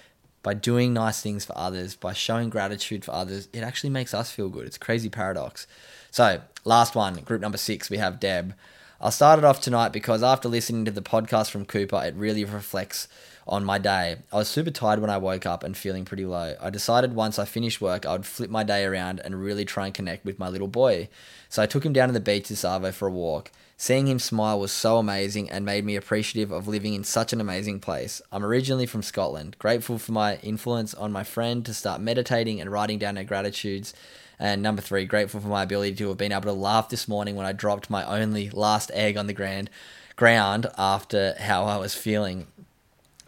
by 0.43 0.55
doing 0.55 0.93
nice 0.93 1.21
things 1.21 1.45
for 1.45 1.57
others, 1.57 1.97
by 1.97 2.13
showing 2.13 2.49
gratitude 2.49 3.05
for 3.05 3.13
others, 3.13 3.49
it 3.53 3.61
actually 3.61 3.91
makes 3.91 4.15
us 4.15 4.31
feel 4.31 4.49
good. 4.49 4.67
It's 4.67 4.79
crazy 4.79 5.11
paradox. 5.11 5.67
So, 6.11 6.41
last 6.65 6.95
one, 6.95 7.17
group 7.17 7.41
number 7.41 7.59
six, 7.59 7.91
we 7.91 7.99
have 7.99 8.21
Deb. 8.21 8.55
I'll 9.01 9.11
start 9.11 9.39
it 9.39 9.45
off 9.45 9.61
tonight 9.61 9.93
because 9.93 10.23
after 10.23 10.49
listening 10.49 10.85
to 10.85 10.91
the 10.91 11.03
podcast 11.03 11.51
from 11.51 11.65
Cooper, 11.65 12.03
it 12.05 12.15
really 12.15 12.45
reflects 12.45 13.09
on 13.47 13.65
my 13.65 13.79
day. 13.79 14.17
I 14.33 14.37
was 14.37 14.49
super 14.49 14.71
tired 14.71 15.01
when 15.01 15.11
I 15.11 15.19
woke 15.19 15.47
up 15.47 15.65
and 15.65 15.77
feeling 15.77 16.05
pretty 16.05 16.27
low. 16.27 16.55
I 16.61 16.71
decided 16.71 17.15
once 17.15 17.39
I 17.39 17.45
finished 17.45 17.81
work, 17.81 18.07
I 18.07 18.13
would 18.13 18.27
flip 18.27 18.51
my 18.51 18.63
day 18.63 18.85
around 18.85 19.21
and 19.21 19.43
really 19.43 19.65
try 19.65 19.87
and 19.87 19.95
connect 19.95 20.25
with 20.25 20.39
my 20.39 20.49
little 20.49 20.69
boy. 20.69 21.09
So 21.49 21.63
I 21.63 21.67
took 21.67 21.85
him 21.85 21.93
down 21.93 22.09
to 22.09 22.13
the 22.13 22.21
beach 22.21 22.49
this 22.49 22.63
Arvo 22.63 22.93
for 22.93 23.09
a 23.09 23.13
walk. 23.13 23.51
Seeing 23.83 24.09
him 24.09 24.19
smile 24.19 24.61
was 24.61 24.73
so 24.73 24.99
amazing 24.99 25.49
and 25.49 25.65
made 25.65 25.87
me 25.87 25.97
appreciative 25.97 26.53
of 26.53 26.69
living 26.69 26.93
in 26.93 27.03
such 27.03 27.33
an 27.33 27.41
amazing 27.41 27.81
place. 27.81 28.21
I'm 28.31 28.45
originally 28.45 28.85
from 28.85 29.03
Scotland, 29.03 29.57
grateful 29.59 29.97
for 29.99 30.13
my 30.13 30.37
influence 30.43 30.93
on 30.93 31.13
my 31.13 31.25
friend 31.25 31.65
to 31.65 31.73
start 31.73 32.03
meditating 32.03 32.61
and 32.61 32.71
writing 32.71 32.99
down 32.99 33.17
her 33.17 33.25
gratitudes. 33.25 33.95
And 34.39 34.61
number 34.61 34.83
three, 34.83 35.07
grateful 35.07 35.41
for 35.41 35.49
my 35.49 35.63
ability 35.63 35.95
to 35.95 36.09
have 36.09 36.19
been 36.19 36.31
able 36.31 36.43
to 36.43 36.53
laugh 36.53 36.91
this 36.91 37.09
morning 37.09 37.37
when 37.37 37.47
I 37.47 37.53
dropped 37.53 37.89
my 37.89 38.05
only 38.05 38.51
last 38.51 38.91
egg 38.93 39.17
on 39.17 39.29
the 39.29 39.33
grand 39.33 39.71
ground 40.15 40.67
after 40.77 41.35
how 41.39 41.65
I 41.65 41.79
was 41.79 41.95
feeling 41.95 42.49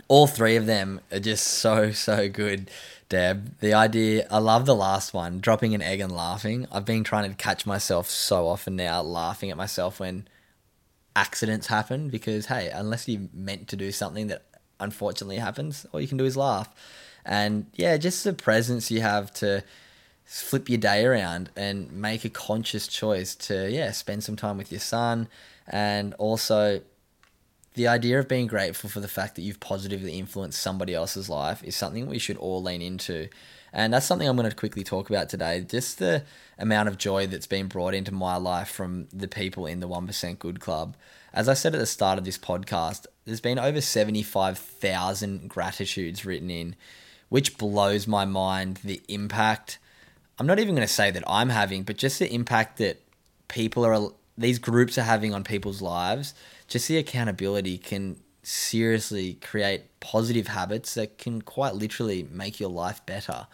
all 0.09 0.27
three 0.27 0.57
of 0.57 0.67
them 0.67 1.01
are 1.11 1.19
just 1.19 1.47
so 1.47 1.91
so 1.93 2.29
good 2.29 2.71
deb 3.09 3.59
the 3.61 3.73
idea 3.73 4.27
i 4.31 4.37
love 4.37 4.67
the 4.67 4.75
last 4.75 5.15
one 5.15 5.41
dropping 5.41 5.75
an 5.75 5.81
egg 5.81 6.01
and 6.01 6.13
laughing 6.13 6.67
i've 6.71 6.85
been 6.85 7.05
trying 7.05 7.31
to 7.31 7.37
catch 7.37 7.65
myself 7.65 8.11
so 8.11 8.47
often 8.47 8.77
now 8.77 9.01
laughing 9.01 9.51
at 9.51 9.57
myself 9.57 10.01
when 10.01 10.27
accidents 11.15 11.67
happen 11.67 12.09
because 12.09 12.47
hey 12.47 12.71
unless 12.73 13.07
you 13.09 13.29
meant 13.33 13.69
to 13.69 13.77
do 13.77 13.93
something 13.93 14.29
that 14.29 14.45
unfortunately 14.81 15.37
happens 15.37 15.87
all 15.93 16.01
you 16.01 16.09
can 16.09 16.19
do 16.19 16.25
is 16.25 16.37
laugh. 16.37 16.69
And 17.25 17.67
yeah 17.75 17.97
just 17.97 18.25
the 18.25 18.33
presence 18.33 18.91
you 18.91 19.01
have 19.01 19.33
to 19.35 19.63
flip 20.25 20.69
your 20.69 20.79
day 20.79 21.05
around 21.05 21.51
and 21.57 21.93
make 21.93 22.25
a 22.25 22.31
conscious 22.31 22.87
choice 22.89 23.35
to 23.35 23.71
yeah 23.71 23.91
spend 23.93 24.25
some 24.25 24.37
time 24.37 24.57
with 24.57 24.73
your 24.73 24.81
son. 24.81 25.29
And 25.67 26.15
also 26.15 26.83
the 27.75 27.89
idea 27.89 28.19
of 28.19 28.29
being 28.29 28.47
grateful 28.47 28.91
for 28.91 29.01
the 29.01 29.09
fact 29.09 29.35
that 29.37 29.43
you've 29.43 29.61
positively 29.61 30.19
influenced 30.19 30.61
somebody 30.61 30.95
else's 30.95 31.29
life 31.29 31.63
is 31.65 31.75
something 31.75 32.07
we 32.07 32.19
should 32.19 32.37
all 32.37 32.63
lean 32.63 32.83
into. 32.83 33.29
And 33.73 33.95
that's 33.95 34.05
something 34.05 34.29
I'm 34.29 34.37
going 34.37 34.51
to 34.51 34.55
quickly 34.55 34.85
talk 34.85 35.09
about 35.09 35.31
today. 35.31 35.61
Just 35.67 35.99
the 35.99 36.25
amount 36.59 36.89
of 36.89 36.99
joy 36.99 37.27
that's 37.27 37.47
been 37.47 37.69
brought 37.69 37.95
into 37.95 38.13
my 38.13 38.37
life 38.37 38.69
from 38.69 39.09
the 39.13 39.29
people 39.29 39.67
in 39.67 39.81
the 39.81 39.89
1% 39.89 40.39
Good 40.39 40.61
Club. 40.61 40.97
As 41.33 41.49
I 41.49 41.55
said 41.55 41.75
at 41.75 41.79
the 41.79 41.87
start 41.87 42.19
of 42.19 42.25
this 42.27 42.37
podcast, 42.37 43.07
there's 43.25 43.41
been 43.41 43.59
over 43.59 43.81
75,000 43.81 45.49
gratitudes 45.49 46.27
written 46.27 46.51
in, 46.51 46.77
which 47.31 47.57
blows 47.57 48.07
my 48.07 48.27
mind 48.27 48.81
the 48.85 49.01
impact. 49.09 49.79
I'm 50.39 50.47
not 50.47 50.59
even 50.59 50.75
going 50.75 50.87
to 50.87 50.93
say 50.93 51.11
that 51.11 51.25
I'm 51.27 51.49
having, 51.49 51.85
but 51.85 51.97
just 51.97 52.19
the 52.19 52.31
impact 52.31 52.77
that 52.77 53.01
people 53.49 53.87
are, 53.87 54.11
these 54.37 54.59
groups 54.59 54.97
are 54.97 55.03
having 55.03 55.35
on 55.35 55.45
people's 55.45 55.83
lives 55.83 56.35
just 56.73 56.89
the 56.89 56.97
accountability 56.97 57.77
can 57.77 58.17
seriously 58.43 59.35
create 59.35 60.01
positive 60.01 60.49
habits 60.49 60.95
that 60.95 61.19
can 61.19 61.43
quite 61.43 61.75
literally 61.75 62.27
make 62.31 62.59
your 62.59 62.71
life 62.71 63.05
better. 63.07 63.47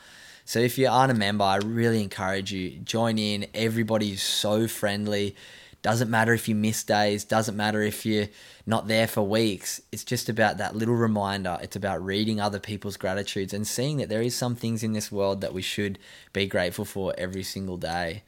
So 0.45 0.61
if 0.61 0.79
you 0.79 0.89
aren't 0.89 1.11
a 1.11 1.15
member, 1.15 1.45
I 1.45 1.57
really 1.57 2.03
encourage 2.03 2.53
you 2.53 2.79
join 2.79 3.19
in. 3.19 3.47
Everybody's 3.53 4.23
so 4.23 4.67
friendly. 4.69 5.37
Doesn't 5.83 6.11
matter 6.11 6.33
if 6.33 6.49
you 6.49 6.55
miss 6.55 6.83
days, 6.83 7.25
doesn't 7.25 7.57
matter 7.57 7.83
if 7.83 8.07
you're 8.07 8.29
not 8.67 8.89
there 8.89 9.07
for 9.07 9.23
weeks. 9.23 9.81
It's 9.93 10.05
just 10.05 10.29
about 10.29 10.59
that 10.59 10.75
little 10.75 10.95
reminder. 10.95 11.59
It's 11.61 11.77
about 11.77 12.05
reading 12.05 12.41
other 12.41 12.59
people's 12.59 12.97
gratitudes 12.97 13.53
and 13.53 13.67
seeing 13.67 13.99
that 13.99 14.09
there 14.09 14.23
is 14.23 14.35
some 14.35 14.57
things 14.57 14.83
in 14.83 14.93
this 14.93 15.13
world 15.13 15.41
that 15.41 15.55
we 15.55 15.63
should 15.63 15.99
be 16.33 16.47
grateful 16.47 16.85
for 16.85 17.15
every 17.19 17.43
single 17.43 17.77
day. 17.77 18.23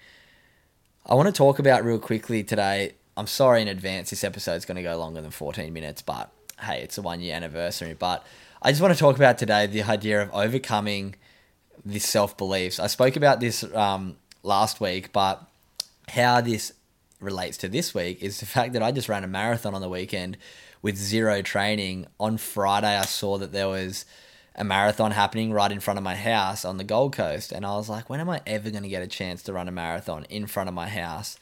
I 1.11 1.15
want 1.15 1.27
to 1.27 1.33
talk 1.33 1.59
about 1.59 1.85
real 1.85 1.99
quickly 1.99 2.45
today 2.45 2.95
I'm 3.17 3.27
sorry 3.27 3.61
in 3.61 3.69
advance, 3.69 4.11
this 4.11 4.23
episode 4.23 4.55
is 4.55 4.65
going 4.65 4.77
to 4.77 4.83
go 4.83 4.97
longer 4.97 5.21
than 5.21 5.31
14 5.31 5.73
minutes, 5.73 6.01
but 6.01 6.31
hey, 6.61 6.83
it's 6.83 6.97
a 6.97 7.03
one 7.03 7.21
year 7.21 7.35
anniversary. 7.35 7.95
But 7.95 8.25
I 8.63 8.71
just 8.71 8.81
want 8.81 8.95
to 8.95 8.99
talk 8.99 9.17
about 9.17 9.37
today 9.37 9.67
the 9.67 9.83
idea 9.83 10.23
of 10.23 10.31
overcoming 10.33 11.17
this 11.85 12.09
self 12.09 12.39
beliefs. 12.39 12.79
I 12.79 12.87
spoke 12.87 13.17
about 13.17 13.41
this 13.41 13.63
um, 13.75 14.17
last 14.43 14.81
week, 14.81 15.13
but 15.13 15.43
how 16.09 16.41
this 16.41 16.73
relates 17.21 17.59
to 17.59 17.69
this 17.69 17.95
week 17.95 18.23
is 18.23 18.41
the 18.41 18.47
fact 18.47 18.73
that 18.73 18.83
I 18.83 18.93
just 18.93 19.09
ran 19.09 19.25
a 19.25 19.29
marathon 19.29 19.75
on 19.75 19.83
the 19.83 19.89
weekend 19.89 20.39
with 20.81 20.97
zero 20.97 21.43
training. 21.43 22.07
On 22.19 22.39
Friday, 22.39 22.97
I 22.97 23.05
saw 23.05 23.37
that 23.37 23.53
there 23.53 23.69
was 23.69 24.07
a 24.57 24.65
marathon 24.65 25.13
happening 25.13 25.53
right 25.53 25.71
in 25.71 25.81
front 25.81 25.99
of 25.99 26.05
my 26.05 26.17
house 26.17 26.65
on 26.65 26.77
the 26.77 26.85
Gold 26.85 27.15
Coast, 27.15 27.53
and 27.53 27.65
I 27.65 27.77
was 27.77 27.89
like, 27.89 28.11
when 28.11 28.21
am 28.21 28.29
I 28.29 28.41
ever 28.47 28.71
going 28.71 28.83
to 28.83 28.89
get 28.89 29.03
a 29.03 29.07
chance 29.07 29.43
to 29.45 29.53
run 29.53 29.69
a 29.69 29.73
marathon 29.73 30.25
in 30.29 30.47
front 30.47 30.69
of 30.69 30.75
my 30.75 30.89
house? 30.89 31.39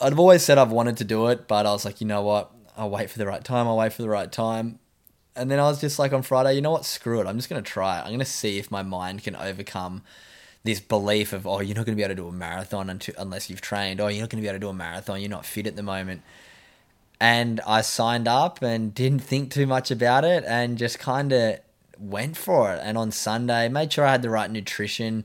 I've 0.00 0.18
always 0.18 0.42
said 0.42 0.58
I've 0.58 0.72
wanted 0.72 0.96
to 0.98 1.04
do 1.04 1.28
it, 1.28 1.48
but 1.48 1.66
I 1.66 1.72
was 1.72 1.84
like, 1.84 2.00
you 2.00 2.06
know 2.06 2.22
what? 2.22 2.50
I'll 2.76 2.90
wait 2.90 3.10
for 3.10 3.18
the 3.18 3.26
right 3.26 3.42
time. 3.42 3.66
I'll 3.68 3.76
wait 3.76 3.92
for 3.92 4.02
the 4.02 4.08
right 4.08 4.30
time. 4.30 4.78
And 5.36 5.50
then 5.50 5.58
I 5.58 5.64
was 5.64 5.80
just 5.80 5.98
like 5.98 6.12
on 6.12 6.22
Friday, 6.22 6.54
you 6.54 6.60
know 6.60 6.70
what? 6.70 6.84
Screw 6.84 7.20
it. 7.20 7.26
I'm 7.26 7.36
just 7.36 7.48
going 7.48 7.62
to 7.62 7.68
try 7.68 7.98
it. 7.98 8.02
I'm 8.02 8.08
going 8.08 8.18
to 8.18 8.24
see 8.24 8.58
if 8.58 8.70
my 8.70 8.82
mind 8.82 9.24
can 9.24 9.34
overcome 9.36 10.02
this 10.62 10.80
belief 10.80 11.32
of, 11.32 11.46
oh, 11.46 11.60
you're 11.60 11.76
not 11.76 11.86
going 11.86 11.96
to 11.96 12.00
be 12.00 12.02
able 12.02 12.14
to 12.14 12.22
do 12.22 12.28
a 12.28 12.32
marathon 12.32 12.90
until, 12.90 13.14
unless 13.18 13.50
you've 13.50 13.60
trained. 13.60 14.00
Oh, 14.00 14.08
you're 14.08 14.20
not 14.20 14.30
going 14.30 14.42
to 14.42 14.42
be 14.42 14.48
able 14.48 14.56
to 14.56 14.66
do 14.66 14.68
a 14.68 14.74
marathon. 14.74 15.20
You're 15.20 15.30
not 15.30 15.46
fit 15.46 15.66
at 15.66 15.76
the 15.76 15.82
moment. 15.82 16.22
And 17.20 17.60
I 17.66 17.80
signed 17.82 18.26
up 18.26 18.62
and 18.62 18.94
didn't 18.94 19.20
think 19.20 19.50
too 19.52 19.66
much 19.66 19.90
about 19.90 20.24
it 20.24 20.44
and 20.46 20.76
just 20.76 20.98
kind 20.98 21.32
of 21.32 21.58
went 21.98 22.36
for 22.36 22.72
it. 22.72 22.80
And 22.82 22.96
on 22.98 23.10
Sunday, 23.10 23.68
made 23.68 23.92
sure 23.92 24.06
I 24.06 24.12
had 24.12 24.22
the 24.22 24.30
right 24.30 24.50
nutrition 24.50 25.24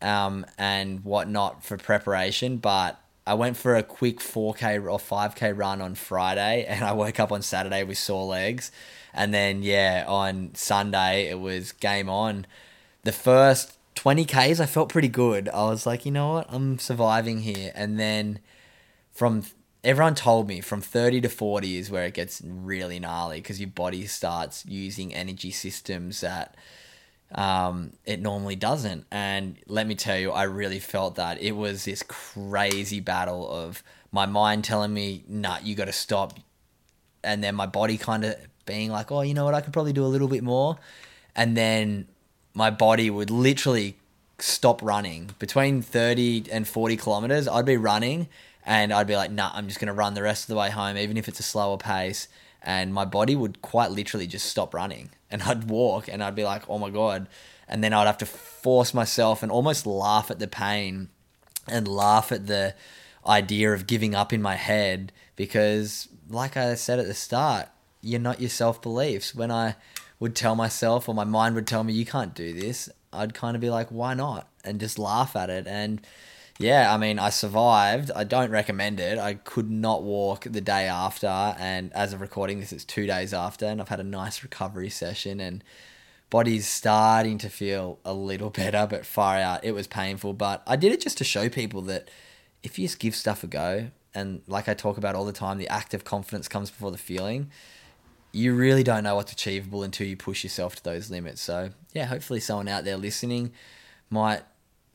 um, 0.00 0.46
and 0.58 1.04
whatnot 1.04 1.64
for 1.64 1.76
preparation. 1.76 2.58
But 2.58 3.00
I 3.26 3.34
went 3.34 3.56
for 3.56 3.76
a 3.76 3.82
quick 3.82 4.18
4K 4.18 4.90
or 4.90 4.98
5K 4.98 5.56
run 5.56 5.80
on 5.80 5.94
Friday, 5.94 6.64
and 6.68 6.84
I 6.84 6.92
woke 6.92 7.20
up 7.20 7.32
on 7.32 7.42
Saturday 7.42 7.84
with 7.84 7.98
sore 7.98 8.26
legs. 8.26 8.72
And 9.14 9.32
then, 9.34 9.62
yeah, 9.62 10.04
on 10.08 10.54
Sunday, 10.54 11.28
it 11.28 11.38
was 11.38 11.72
game 11.72 12.08
on. 12.08 12.46
The 13.04 13.12
first 13.12 13.76
20Ks, 13.96 14.58
I 14.58 14.66
felt 14.66 14.88
pretty 14.88 15.08
good. 15.08 15.48
I 15.48 15.64
was 15.64 15.86
like, 15.86 16.06
you 16.06 16.12
know 16.12 16.34
what? 16.34 16.46
I'm 16.48 16.78
surviving 16.78 17.40
here. 17.40 17.72
And 17.74 17.98
then 18.00 18.38
from 19.12 19.42
everyone 19.84 20.14
told 20.14 20.48
me 20.48 20.60
from 20.60 20.80
30 20.80 21.22
to 21.22 21.28
40 21.28 21.76
is 21.76 21.90
where 21.90 22.04
it 22.04 22.14
gets 22.14 22.40
really 22.44 23.00
gnarly 23.00 23.38
because 23.38 23.60
your 23.60 23.70
body 23.70 24.06
starts 24.06 24.64
using 24.66 25.12
energy 25.14 25.50
systems 25.50 26.20
that 26.20 26.54
um, 27.34 27.92
it 28.04 28.20
normally 28.20 28.56
doesn't. 28.56 29.06
And 29.10 29.56
let 29.66 29.86
me 29.86 29.94
tell 29.94 30.18
you, 30.18 30.30
I 30.30 30.44
really 30.44 30.78
felt 30.78 31.16
that 31.16 31.40
it 31.40 31.52
was 31.52 31.84
this 31.84 32.02
crazy 32.06 33.00
battle 33.00 33.50
of 33.50 33.82
my 34.12 34.26
mind 34.26 34.64
telling 34.64 34.92
me, 34.92 35.24
"Nah, 35.26 35.58
you 35.62 35.74
got 35.74 35.86
to 35.86 35.92
stop," 35.92 36.38
and 37.24 37.42
then 37.42 37.54
my 37.54 37.66
body 37.66 37.96
kind 37.96 38.24
of 38.24 38.36
being 38.66 38.90
like, 38.90 39.10
"Oh, 39.10 39.22
you 39.22 39.34
know 39.34 39.44
what? 39.44 39.54
I 39.54 39.62
could 39.62 39.72
probably 39.72 39.94
do 39.94 40.04
a 40.04 40.06
little 40.06 40.28
bit 40.28 40.44
more," 40.44 40.78
and 41.34 41.56
then 41.56 42.06
my 42.54 42.70
body 42.70 43.08
would 43.08 43.30
literally 43.30 43.96
stop 44.38 44.82
running 44.82 45.30
between 45.38 45.80
30 45.80 46.46
and 46.50 46.66
40 46.66 46.96
kilometers 46.96 47.46
i'd 47.46 47.64
be 47.64 47.76
running 47.76 48.26
and 48.64 48.92
i'd 48.92 49.06
be 49.06 49.16
like 49.16 49.30
nah 49.30 49.50
i'm 49.54 49.68
just 49.68 49.80
going 49.80 49.86
to 49.86 49.92
run 49.92 50.14
the 50.14 50.22
rest 50.22 50.44
of 50.44 50.48
the 50.48 50.56
way 50.56 50.70
home 50.70 50.96
even 50.96 51.16
if 51.16 51.28
it's 51.28 51.40
a 51.40 51.42
slower 51.42 51.76
pace 51.76 52.28
and 52.62 52.94
my 52.94 53.04
body 53.04 53.34
would 53.34 53.60
quite 53.60 53.90
literally 53.90 54.26
just 54.26 54.46
stop 54.46 54.72
running 54.74 55.10
and 55.30 55.42
I'd 55.42 55.68
walk 55.68 56.08
and 56.08 56.22
I'd 56.22 56.34
be 56.34 56.44
like, 56.44 56.68
oh 56.68 56.78
my 56.78 56.90
God. 56.90 57.28
And 57.68 57.82
then 57.82 57.92
I'd 57.92 58.06
have 58.06 58.18
to 58.18 58.26
force 58.26 58.92
myself 58.92 59.42
and 59.42 59.50
almost 59.50 59.86
laugh 59.86 60.30
at 60.30 60.38
the 60.38 60.46
pain 60.46 61.08
and 61.66 61.88
laugh 61.88 62.30
at 62.30 62.46
the 62.46 62.74
idea 63.26 63.72
of 63.72 63.86
giving 63.86 64.14
up 64.14 64.32
in 64.32 64.42
my 64.42 64.56
head 64.56 65.12
because, 65.36 66.08
like 66.28 66.56
I 66.56 66.74
said 66.74 66.98
at 66.98 67.06
the 67.06 67.14
start, 67.14 67.68
you're 68.02 68.20
not 68.20 68.40
your 68.40 68.50
self 68.50 68.82
beliefs. 68.82 69.34
When 69.34 69.50
I 69.50 69.76
would 70.20 70.36
tell 70.36 70.54
myself 70.54 71.08
or 71.08 71.14
my 71.14 71.24
mind 71.24 71.54
would 71.54 71.66
tell 71.66 71.82
me, 71.82 71.94
you 71.94 72.04
can't 72.04 72.34
do 72.34 72.52
this, 72.52 72.90
I'd 73.12 73.32
kind 73.32 73.54
of 73.54 73.60
be 73.60 73.70
like, 73.70 73.88
why 73.88 74.12
not? 74.12 74.48
And 74.64 74.78
just 74.78 74.98
laugh 74.98 75.34
at 75.34 75.48
it. 75.48 75.66
And 75.66 76.02
yeah, 76.58 76.92
I 76.92 76.96
mean, 76.98 77.18
I 77.18 77.30
survived. 77.30 78.10
I 78.14 78.24
don't 78.24 78.50
recommend 78.50 79.00
it. 79.00 79.18
I 79.18 79.34
could 79.34 79.70
not 79.70 80.02
walk 80.02 80.44
the 80.44 80.60
day 80.60 80.86
after, 80.86 81.26
and 81.26 81.92
as 81.92 82.12
of 82.12 82.20
recording 82.20 82.60
this, 82.60 82.72
it's 82.72 82.84
two 82.84 83.06
days 83.06 83.32
after, 83.32 83.66
and 83.66 83.80
I've 83.80 83.88
had 83.88 84.00
a 84.00 84.04
nice 84.04 84.42
recovery 84.42 84.90
session, 84.90 85.40
and 85.40 85.64
body's 86.30 86.68
starting 86.68 87.38
to 87.38 87.48
feel 87.48 87.98
a 88.04 88.12
little 88.12 88.50
better, 88.62 88.86
but 88.88 89.06
far 89.06 89.36
out. 89.36 89.64
It 89.64 89.72
was 89.72 89.86
painful, 89.86 90.34
but 90.34 90.62
I 90.66 90.76
did 90.76 90.92
it 90.92 91.00
just 91.00 91.18
to 91.18 91.24
show 91.24 91.48
people 91.48 91.82
that 91.82 92.08
if 92.62 92.78
you 92.78 92.86
just 92.86 92.98
give 92.98 93.14
stuff 93.14 93.42
a 93.42 93.46
go, 93.46 93.88
and 94.14 94.42
like 94.46 94.68
I 94.68 94.74
talk 94.74 94.98
about 94.98 95.14
all 95.14 95.24
the 95.24 95.32
time, 95.32 95.58
the 95.58 95.68
act 95.68 95.94
of 95.94 96.04
confidence 96.04 96.48
comes 96.48 96.70
before 96.70 96.90
the 96.90 96.98
feeling. 96.98 97.50
You 98.30 98.54
really 98.54 98.82
don't 98.82 99.04
know 99.04 99.14
what's 99.14 99.32
achievable 99.32 99.82
until 99.82 100.06
you 100.06 100.16
push 100.16 100.42
yourself 100.42 100.76
to 100.76 100.84
those 100.84 101.10
limits. 101.10 101.42
So, 101.42 101.70
yeah, 101.92 102.06
hopefully, 102.06 102.40
someone 102.40 102.68
out 102.68 102.84
there 102.84 102.96
listening 102.96 103.52
might 104.10 104.42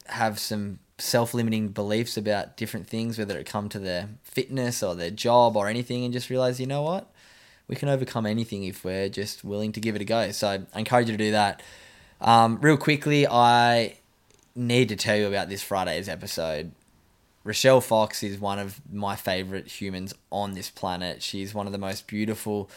have 0.08 0.40
some 0.40 0.80
self 0.98 1.34
limiting 1.34 1.70
beliefs 1.70 2.18
about 2.18 2.58
different 2.58 2.88
things, 2.88 3.18
whether 3.18 3.38
it 3.38 3.46
come 3.46 3.70
to 3.70 3.80
their 3.80 4.10
fitness 4.24 4.82
or 4.82 4.96
their 4.96 5.12
job 5.12 5.56
or 5.56 5.68
anything, 5.68 6.04
and 6.04 6.14
just 6.14 6.30
realize, 6.30 6.60
you 6.60 6.68
know 6.68 6.82
what? 6.82 7.12
We 7.68 7.76
can 7.76 7.90
overcome 7.90 8.26
anything 8.26 8.64
if 8.64 8.84
we're 8.84 9.10
just 9.10 9.44
willing 9.44 9.72
to 9.74 9.80
give 9.80 9.96
it 9.96 10.02
a 10.02 10.06
go. 10.06 10.32
So 10.32 10.64
I 10.74 10.80
encourage 10.80 11.08
you 11.10 11.18
to 11.18 11.24
do 11.24 11.32
that. 11.32 11.62
Um, 12.22 12.60
real 12.62 12.78
quickly, 12.78 13.28
I 13.28 13.98
need 14.56 14.90
to 14.90 14.96
tell 14.96 15.18
you 15.18 15.28
about 15.28 15.50
this 15.50 15.62
Friday's 15.62 16.10
episode. 16.10 16.72
Rochelle 17.44 17.82
Fox 17.82 18.24
is 18.24 18.40
one 18.40 18.60
of 18.60 18.82
my 18.92 19.16
favorite 19.16 19.68
humans 19.68 20.14
on 20.32 20.54
this 20.54 20.70
planet. 20.70 21.22
She's 21.22 21.54
one 21.54 21.66
of 21.66 21.72
the 21.72 21.78
most 21.78 22.08
beautiful 22.08 22.70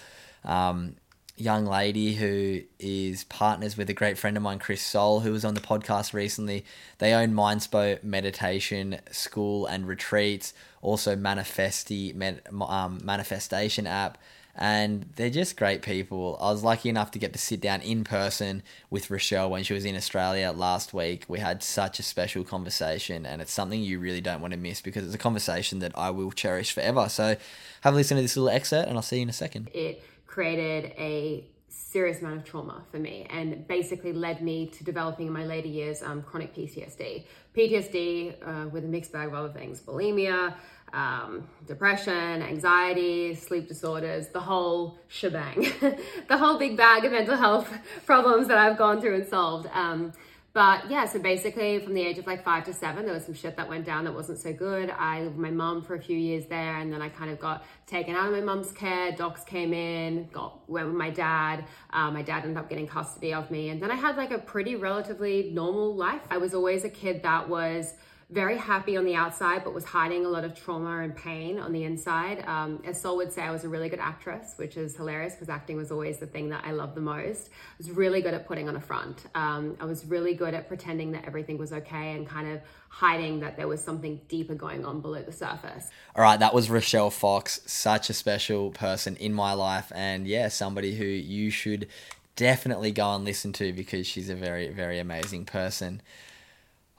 um, 0.45 0.97
young 1.41 1.67
lady 1.67 2.15
who 2.15 2.63
is 2.79 3.25
partners 3.25 3.77
with 3.77 3.89
a 3.91 3.95
great 3.95 4.19
friend 4.19 4.37
of 4.37 4.43
mine, 4.43 4.59
Chris 4.59 4.83
Soul, 4.83 5.21
who 5.21 5.33
was 5.33 5.45
on 5.45 5.55
the 5.55 5.61
podcast 5.61 6.13
recently. 6.13 6.65
They 6.99 7.15
own 7.15 7.33
Mindspo 7.33 8.03
Meditation 8.05 9.01
School 9.11 9.67
and 9.67 9.87
Retreats, 9.87 10.53
also 10.83 11.17
Manifesti 11.17 12.15
med, 12.15 12.43
um, 12.53 13.01
Manifestation 13.03 13.87
app 13.87 14.19
and 14.57 15.07
they're 15.17 15.31
just 15.31 15.57
great 15.57 15.83
people. 15.83 16.37
I 16.41 16.51
was 16.51 16.63
lucky 16.63 16.89
enough 16.89 17.11
to 17.13 17.19
get 17.19 17.33
to 17.33 17.39
sit 17.39 17.61
down 17.61 17.81
in 17.81 18.05
person 18.05 18.63
with 18.91 19.11
Rochelle 19.11 19.51
when 19.51 19.63
she 19.63 19.75
was 19.75 19.85
in 19.85 19.97
Australia 19.97 20.53
last 20.53 20.93
week. 20.93 21.25
We 21.29 21.39
had 21.39 21.63
such 21.63 21.99
a 21.99 22.03
special 22.03 22.45
conversation, 22.45 23.25
and 23.25 23.41
it's 23.41 23.53
something 23.53 23.81
you 23.81 23.99
really 23.99 24.21
don't 24.21 24.41
want 24.41 24.53
to 24.53 24.59
miss 24.59 24.81
because 24.81 25.07
it's 25.07 25.15
a 25.15 25.19
conversation 25.19 25.79
that 25.81 25.97
I 25.97 26.11
will 26.11 26.33
cherish 26.33 26.73
forever. 26.73 27.09
So, 27.09 27.37
have 27.83 27.95
a 27.95 27.97
listen 27.97 28.17
to 28.17 28.23
this 28.23 28.37
little 28.37 28.51
excerpt, 28.51 28.89
and 28.89 28.97
I'll 28.97 29.03
see 29.03 29.17
you 29.17 29.23
in 29.23 29.31
a 29.31 29.33
second. 29.33 29.71
It 29.73 30.03
created 30.31 30.93
a 30.97 31.45
serious 31.69 32.21
amount 32.21 32.37
of 32.37 32.45
trauma 32.45 32.83
for 32.91 32.99
me 32.99 33.27
and 33.31 33.67
basically 33.67 34.13
led 34.13 34.41
me 34.41 34.67
to 34.67 34.85
developing 34.85 35.27
in 35.27 35.33
my 35.33 35.45
later 35.45 35.67
years 35.67 36.03
um, 36.03 36.23
chronic 36.23 36.55
PTSD. 36.55 37.25
PTSD 37.57 38.35
uh, 38.47 38.69
with 38.69 38.85
a 38.85 38.87
mixed 38.87 39.13
bag 39.13 39.27
of 39.27 39.35
other 39.35 39.53
things 39.53 39.81
bulimia, 39.81 40.55
um, 40.93 41.49
depression, 41.67 42.43
anxiety, 42.43 43.35
sleep 43.35 43.67
disorders, 43.67 44.29
the 44.29 44.41
whole 44.41 44.99
shebang, 45.09 45.67
the 46.29 46.39
whole 46.39 46.59
big 46.59 46.77
bag 46.77 47.05
of 47.05 47.11
mental 47.11 47.37
health 47.37 47.69
problems 48.07 48.47
that 48.49 48.59
I've 48.59 48.79
gone 48.79 49.01
through 49.01 49.17
and 49.17 49.27
solved. 49.27 49.69
Um, 49.73 50.13
but 50.53 50.91
yeah, 50.91 51.05
so 51.07 51.21
basically 51.21 51.79
from 51.79 51.95
the 51.95 52.03
age 52.03 52.19
of 52.19 52.27
like 52.27 52.45
five 52.45 52.65
to 52.65 52.73
seven, 52.73 53.05
there 53.05 53.15
was 53.15 53.25
some 53.25 53.35
shit 53.35 53.57
that 53.57 53.69
went 53.69 53.85
down 53.85 54.05
that 54.05 54.15
wasn't 54.15 54.39
so 54.39 54.53
good. 54.53 54.91
I 54.91 55.21
lived 55.21 55.37
with 55.37 55.43
my 55.43 55.51
mom 55.51 55.83
for 55.83 55.95
a 55.95 56.03
few 56.03 56.17
years 56.17 56.47
there, 56.47 56.77
and 56.79 56.93
then 56.93 57.01
I 57.01 57.09
kind 57.09 57.31
of 57.31 57.39
got 57.39 57.65
taken 57.87 58.17
out 58.17 58.27
of 58.27 58.33
my 58.33 58.41
mom's 58.41 58.73
care. 58.73 59.13
Docs 59.13 59.45
came 59.45 59.73
in, 59.73 60.29
got 60.33 60.69
went 60.69 60.89
with 60.89 60.97
my 60.97 61.11
dad. 61.11 61.67
Uh, 61.93 62.11
my 62.11 62.23
dad 62.23 62.43
ended 62.43 62.57
up 62.57 62.69
getting 62.69 62.89
custody 62.89 63.33
of 63.33 63.51
me, 63.51 63.69
and 63.69 63.81
then 63.81 63.93
I 63.93 63.95
had 63.95 64.17
like 64.17 64.33
a 64.33 64.39
pretty 64.39 64.75
relatively 64.75 65.51
normal 65.53 65.95
life. 65.95 66.23
I 66.31 66.39
was 66.39 66.53
always 66.53 66.85
a 66.85 66.91
kid 66.91 67.23
that 67.23 67.49
was 67.49 67.95
very 68.31 68.57
happy 68.57 68.97
on 68.97 69.05
the 69.05 69.15
outside, 69.15 69.65
but 69.65 69.75
was 69.75 69.85
hiding 69.85 70.25
a 70.25 70.29
lot 70.29 70.45
of 70.45 70.55
trauma 70.55 70.99
and 70.99 71.17
pain 71.17 71.59
on 71.59 71.73
the 71.73 71.83
inside. 71.83 72.45
Um, 72.47 72.81
as 72.85 73.01
Sol 73.01 73.17
would 73.17 73.33
say, 73.33 73.43
I 73.43 73.51
was 73.51 73.65
a 73.65 73.69
really 73.69 73.89
good 73.89 73.99
actress, 73.99 74.55
which 74.57 74.77
is 74.77 74.97
hilarious 74.97 75.35
because 75.35 75.49
acting 75.49 75.77
was 75.77 75.91
always 75.91 76.19
the 76.19 76.27
thing 76.27 76.49
that 76.51 76.65
I 76.65 76.71
loved 76.71 76.95
the 76.95 77.01
most. 77.01 77.49
I 77.49 77.75
was 77.79 77.91
really 77.91 78.23
good 78.23 78.33
at 78.33 78.47
putting 78.47 78.69
on 78.69 78.77
a 78.77 78.81
front. 78.81 79.27
Um, 79.35 79.77
I 79.81 79.85
was 79.85 80.05
really 80.05 80.35
good 80.35 80.55
at 80.55 80.69
pretending 80.69 81.11
that 81.13 81.25
everything 81.25 81.59
was 81.59 81.73
okay 81.73 82.13
and 82.13 82.27
kind 82.27 82.53
of 82.53 82.61
hiding 82.89 83.41
that 83.41 83.57
there 83.57 83.67
was 83.67 83.83
something 83.83 84.21
deeper 84.29 84.55
going 84.55 84.85
on 84.85 85.01
below 85.01 85.23
the 85.23 85.33
surface. 85.33 85.91
All 86.15 86.23
right, 86.23 86.39
that 86.39 86.55
was 86.55 86.71
Rochelle 86.71 87.11
Fox, 87.11 87.61
such 87.67 88.11
a 88.11 88.13
special 88.13 88.71
person 88.71 89.17
in 89.17 89.35
my 89.35 89.55
life, 89.55 89.91
and 89.95 90.27
yeah, 90.27 90.49
somebody 90.49 90.95
who 90.95 91.05
you 91.05 91.51
should 91.51 91.89
definitely 92.37 92.93
go 92.93 93.15
and 93.15 93.25
listen 93.25 93.53
to 93.55 93.73
because 93.73 94.07
she's 94.07 94.31
a 94.31 94.35
very, 94.35 94.69
very 94.69 94.99
amazing 94.99 95.45
person. 95.45 96.01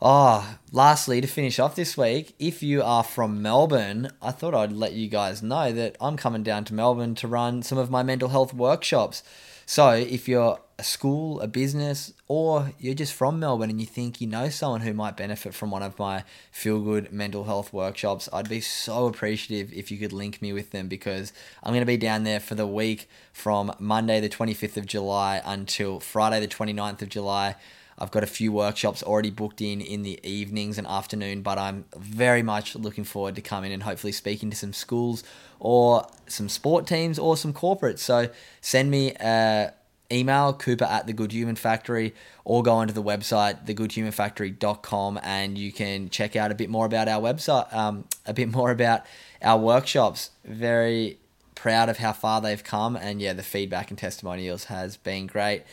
Oh, 0.03 0.58
lastly, 0.72 1.22
to 1.22 1.27
finish 1.27 1.60
off 1.60 1.75
this 1.75 1.96
week, 1.96 2.34
if 2.39 2.63
you 2.63 2.81
are 2.81 3.03
from 3.03 3.43
Melbourne, 3.43 4.12
I 4.20 4.31
thought 4.31 4.55
I'd 4.55 4.72
let 4.72 4.93
you 4.93 5.08
guys 5.08 5.43
know 5.43 5.72
that 5.72 5.96
I'm 6.01 6.17
coming 6.17 6.41
down 6.41 6.65
to 6.65 6.74
Melbourne 6.74 7.13
to 7.15 7.27
run 7.27 7.62
some 7.62 7.77
of 7.77 7.91
my 7.91 8.01
mental 8.01 8.29
health 8.29 8.51
workshops. 8.51 9.22
So, 9.67 9.91
if 9.91 10.27
you're 10.27 10.60
a 10.79 10.84
school, 10.84 11.39
a 11.39 11.48
business, 11.48 12.13
or 12.27 12.72
you're 12.79 12.96
just 12.96 13.13
from 13.13 13.39
Melbourne 13.39 13.70
and 13.70 13.79
you 13.79 13.86
think 13.86 14.20
you 14.20 14.25
know 14.25 14.50
someone 14.50 14.81
who 14.81 14.91
might 14.91 15.17
benefit 15.17 15.53
from 15.53 15.70
one 15.70 15.84
of 15.84 16.00
my 16.00 16.24
feel 16.51 16.81
good 16.81 17.13
mental 17.13 17.43
health 17.43 17.72
workshops, 17.72 18.27
I'd 18.34 18.50
be 18.50 18.59
so 18.59 19.05
appreciative 19.05 19.72
if 19.72 19.92
you 19.92 20.00
could 20.00 20.14
link 20.14 20.42
me 20.42 20.51
with 20.51 20.72
them 20.72 20.87
because 20.87 21.31
I'm 21.61 21.74
going 21.74 21.83
to 21.83 21.85
be 21.85 21.98
down 21.98 22.24
there 22.24 22.40
for 22.40 22.55
the 22.55 22.66
week 22.66 23.07
from 23.33 23.72
Monday, 23.77 24.20
the 24.20 24.29
25th 24.29 24.77
of 24.77 24.87
July, 24.87 25.44
until 25.46 26.00
Friday, 26.00 26.40
the 26.40 26.48
29th 26.48 27.03
of 27.03 27.09
July. 27.09 27.55
I've 27.98 28.12
got 28.12 28.24
a 28.24 28.27
few 28.27 28.51
workshops 28.51 29.04
already 29.04 29.30
booked 29.30 29.62
in 29.62 29.82
in 29.82 30.04
the 30.04 30.20
evenings 30.24 30.77
and 30.77 30.88
afternoon, 30.88 31.42
but 31.42 31.58
I'm 31.58 31.86
very 31.96 32.42
much 32.42 32.75
looking 32.75 33.04
forward 33.04 33.36
to 33.36 33.42
coming 33.42 33.72
and 33.72 33.84
hopefully 33.84 34.12
speaking 34.12 34.50
to 34.50 34.56
some 34.56 34.74
schools 34.74 35.24
or 35.60 36.08
some 36.27 36.50
sport 36.50 36.88
teams 36.88 37.20
or 37.20 37.38
some 37.38 37.54
corporates. 37.54 38.00
So 38.00 38.30
send 38.62 38.90
me 38.90 39.12
a 39.20 39.74
email 40.12 40.54
cooper 40.54 40.86
at 40.86 41.08
the 41.08 41.14
good 41.14 41.32
human 41.32 41.56
factory 41.56 42.14
or 42.44 42.62
go 42.64 42.74
onto 42.74 42.94
the 42.94 43.04
website 43.04 43.66
thegoodhumanfactory.com 43.66 45.20
and 45.24 45.58
you 45.58 45.72
can 45.72 46.10
check 46.10 46.36
out 46.36 46.51
a 46.51 46.56
bit 46.56 46.70
more 46.70 46.86
about 46.86 47.08
our 47.08 47.22
website 47.22 47.74
um, 47.74 48.04
a 48.25 48.34
bit 48.34 48.51
more 48.51 48.72
about 48.72 49.06
our 49.42 49.58
workshops 49.58 50.32
very 50.44 51.18
proud 51.56 51.90
of 51.90 51.98
how 51.98 52.12
far 52.12 52.42
they've 52.42 52.64
come 52.64 52.96
and 52.96 53.22
yeah 53.22 53.34
the 53.34 53.44
feedback 53.44 53.90
and 53.90 53.98
testimonials 53.98 54.66
has 54.66 54.98
been 54.98 55.27
great 55.27 55.64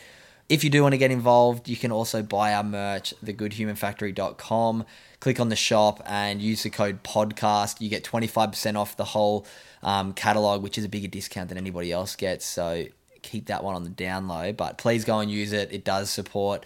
if 0.49 0.63
you 0.63 0.71
do 0.71 0.81
want 0.81 0.93
to 0.93 0.97
get 0.97 1.11
involved, 1.11 1.69
you 1.69 1.77
can 1.77 1.91
also 1.91 2.23
buy 2.23 2.53
our 2.55 2.63
merch, 2.63 3.13
thegoodhumanfactory.com. 3.23 4.85
Click 5.19 5.39
on 5.39 5.49
the 5.49 5.55
shop 5.55 6.01
and 6.07 6.41
use 6.41 6.63
the 6.63 6.71
code 6.71 7.03
podcast. 7.03 7.79
You 7.79 7.89
get 7.89 8.03
25% 8.03 8.75
off 8.75 8.97
the 8.97 9.05
whole 9.05 9.45
um, 9.83 10.13
catalog, 10.13 10.63
which 10.63 10.77
is 10.77 10.83
a 10.83 10.89
bigger 10.89 11.07
discount 11.07 11.49
than 11.49 11.57
anybody 11.57 11.91
else 11.91 12.15
gets. 12.15 12.45
So 12.45 12.85
keep 13.21 13.45
that 13.45 13.63
one 13.63 13.75
on 13.75 13.83
the 13.83 13.89
down 13.89 14.27
low. 14.27 14.51
But 14.51 14.79
please 14.79 15.05
go 15.05 15.19
and 15.19 15.29
use 15.29 15.53
it. 15.53 15.71
It 15.71 15.83
does 15.83 16.09
support 16.09 16.65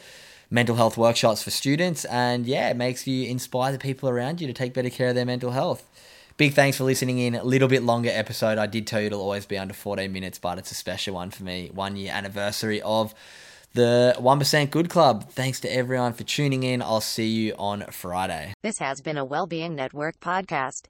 mental 0.50 0.78
health 0.78 0.98
workshops 0.98 1.44
for 1.44 1.52
students. 1.52 2.06
And 2.06 2.46
yeah, 2.46 2.70
it 2.70 2.78
makes 2.78 3.06
you 3.06 3.28
inspire 3.28 3.74
the 3.74 3.80
people 3.80 4.08
around 4.08 4.40
you 4.40 4.48
to 4.48 4.54
take 4.54 4.74
better 4.74 4.90
care 4.90 5.10
of 5.10 5.16
their 5.16 5.26
mental 5.26 5.52
health. 5.52 5.90
Big 6.38 6.54
thanks 6.54 6.78
for 6.78 6.86
listening 6.86 7.20
in. 7.20 7.36
A 7.36 7.44
little 7.44 7.68
bit 7.68 7.84
longer 7.84 8.10
episode. 8.12 8.58
I 8.58 8.66
did 8.66 8.88
tell 8.88 9.02
you 9.02 9.08
it'll 9.08 9.22
always 9.22 9.46
be 9.46 9.58
under 9.58 9.74
14 9.74 10.12
minutes, 10.12 10.40
but 10.40 10.58
it's 10.58 10.72
a 10.72 10.76
special 10.76 11.16
one 11.16 11.32
for 11.32 11.44
me. 11.44 11.70
One 11.74 11.98
year 11.98 12.14
anniversary 12.14 12.82
of 12.82 13.14
the 13.74 14.16
1% 14.20 14.70
Good 14.72 14.90
Club. 14.90 15.30
Thanks 15.32 15.60
to 15.62 15.74
everyone 15.74 16.14
for 16.14 16.24
tuning 16.24 16.64
in. 16.64 16.82
I'll 16.82 17.02
see 17.02 17.28
you 17.28 17.54
on 17.58 17.86
Friday. 17.92 18.54
This 18.64 18.80
has 18.80 19.02
been 19.02 19.18
a 19.18 19.26
Wellbeing 19.26 19.76
Network 19.76 20.20
podcast. 20.20 20.88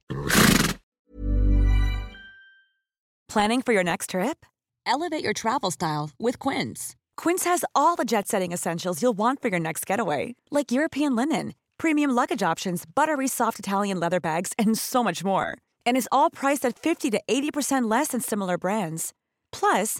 Planning 3.30 3.62
for 3.64 3.74
your 3.74 3.84
next 3.84 4.12
trip? 4.12 4.46
Elevate 4.86 5.24
your 5.24 5.34
travel 5.34 5.72
style 5.72 6.12
with 6.20 6.38
Quince. 6.40 6.96
Quince 7.18 7.46
has 7.46 7.66
all 7.74 7.96
the 7.96 8.06
jet 8.06 8.28
setting 8.28 8.52
essentials 8.52 9.02
you'll 9.02 9.18
want 9.18 9.42
for 9.42 9.48
your 9.48 9.60
next 9.60 9.86
getaway, 9.86 10.36
like 10.52 10.72
European 10.72 11.16
linen, 11.16 11.54
premium 11.78 12.12
luggage 12.12 12.44
options, 12.44 12.86
buttery 12.86 13.28
soft 13.28 13.60
Italian 13.60 14.00
leather 14.00 14.20
bags, 14.20 14.54
and 14.58 14.78
so 14.78 15.04
much 15.04 15.24
more. 15.24 15.58
And 15.86 15.98
is 15.98 16.10
all 16.12 16.30
priced 16.30 16.66
at 16.66 16.78
50 16.78 17.12
to 17.12 17.22
80% 17.28 17.90
less 17.90 18.10
than 18.10 18.22
similar 18.22 18.58
brands. 18.58 19.14
Plus, 19.52 20.00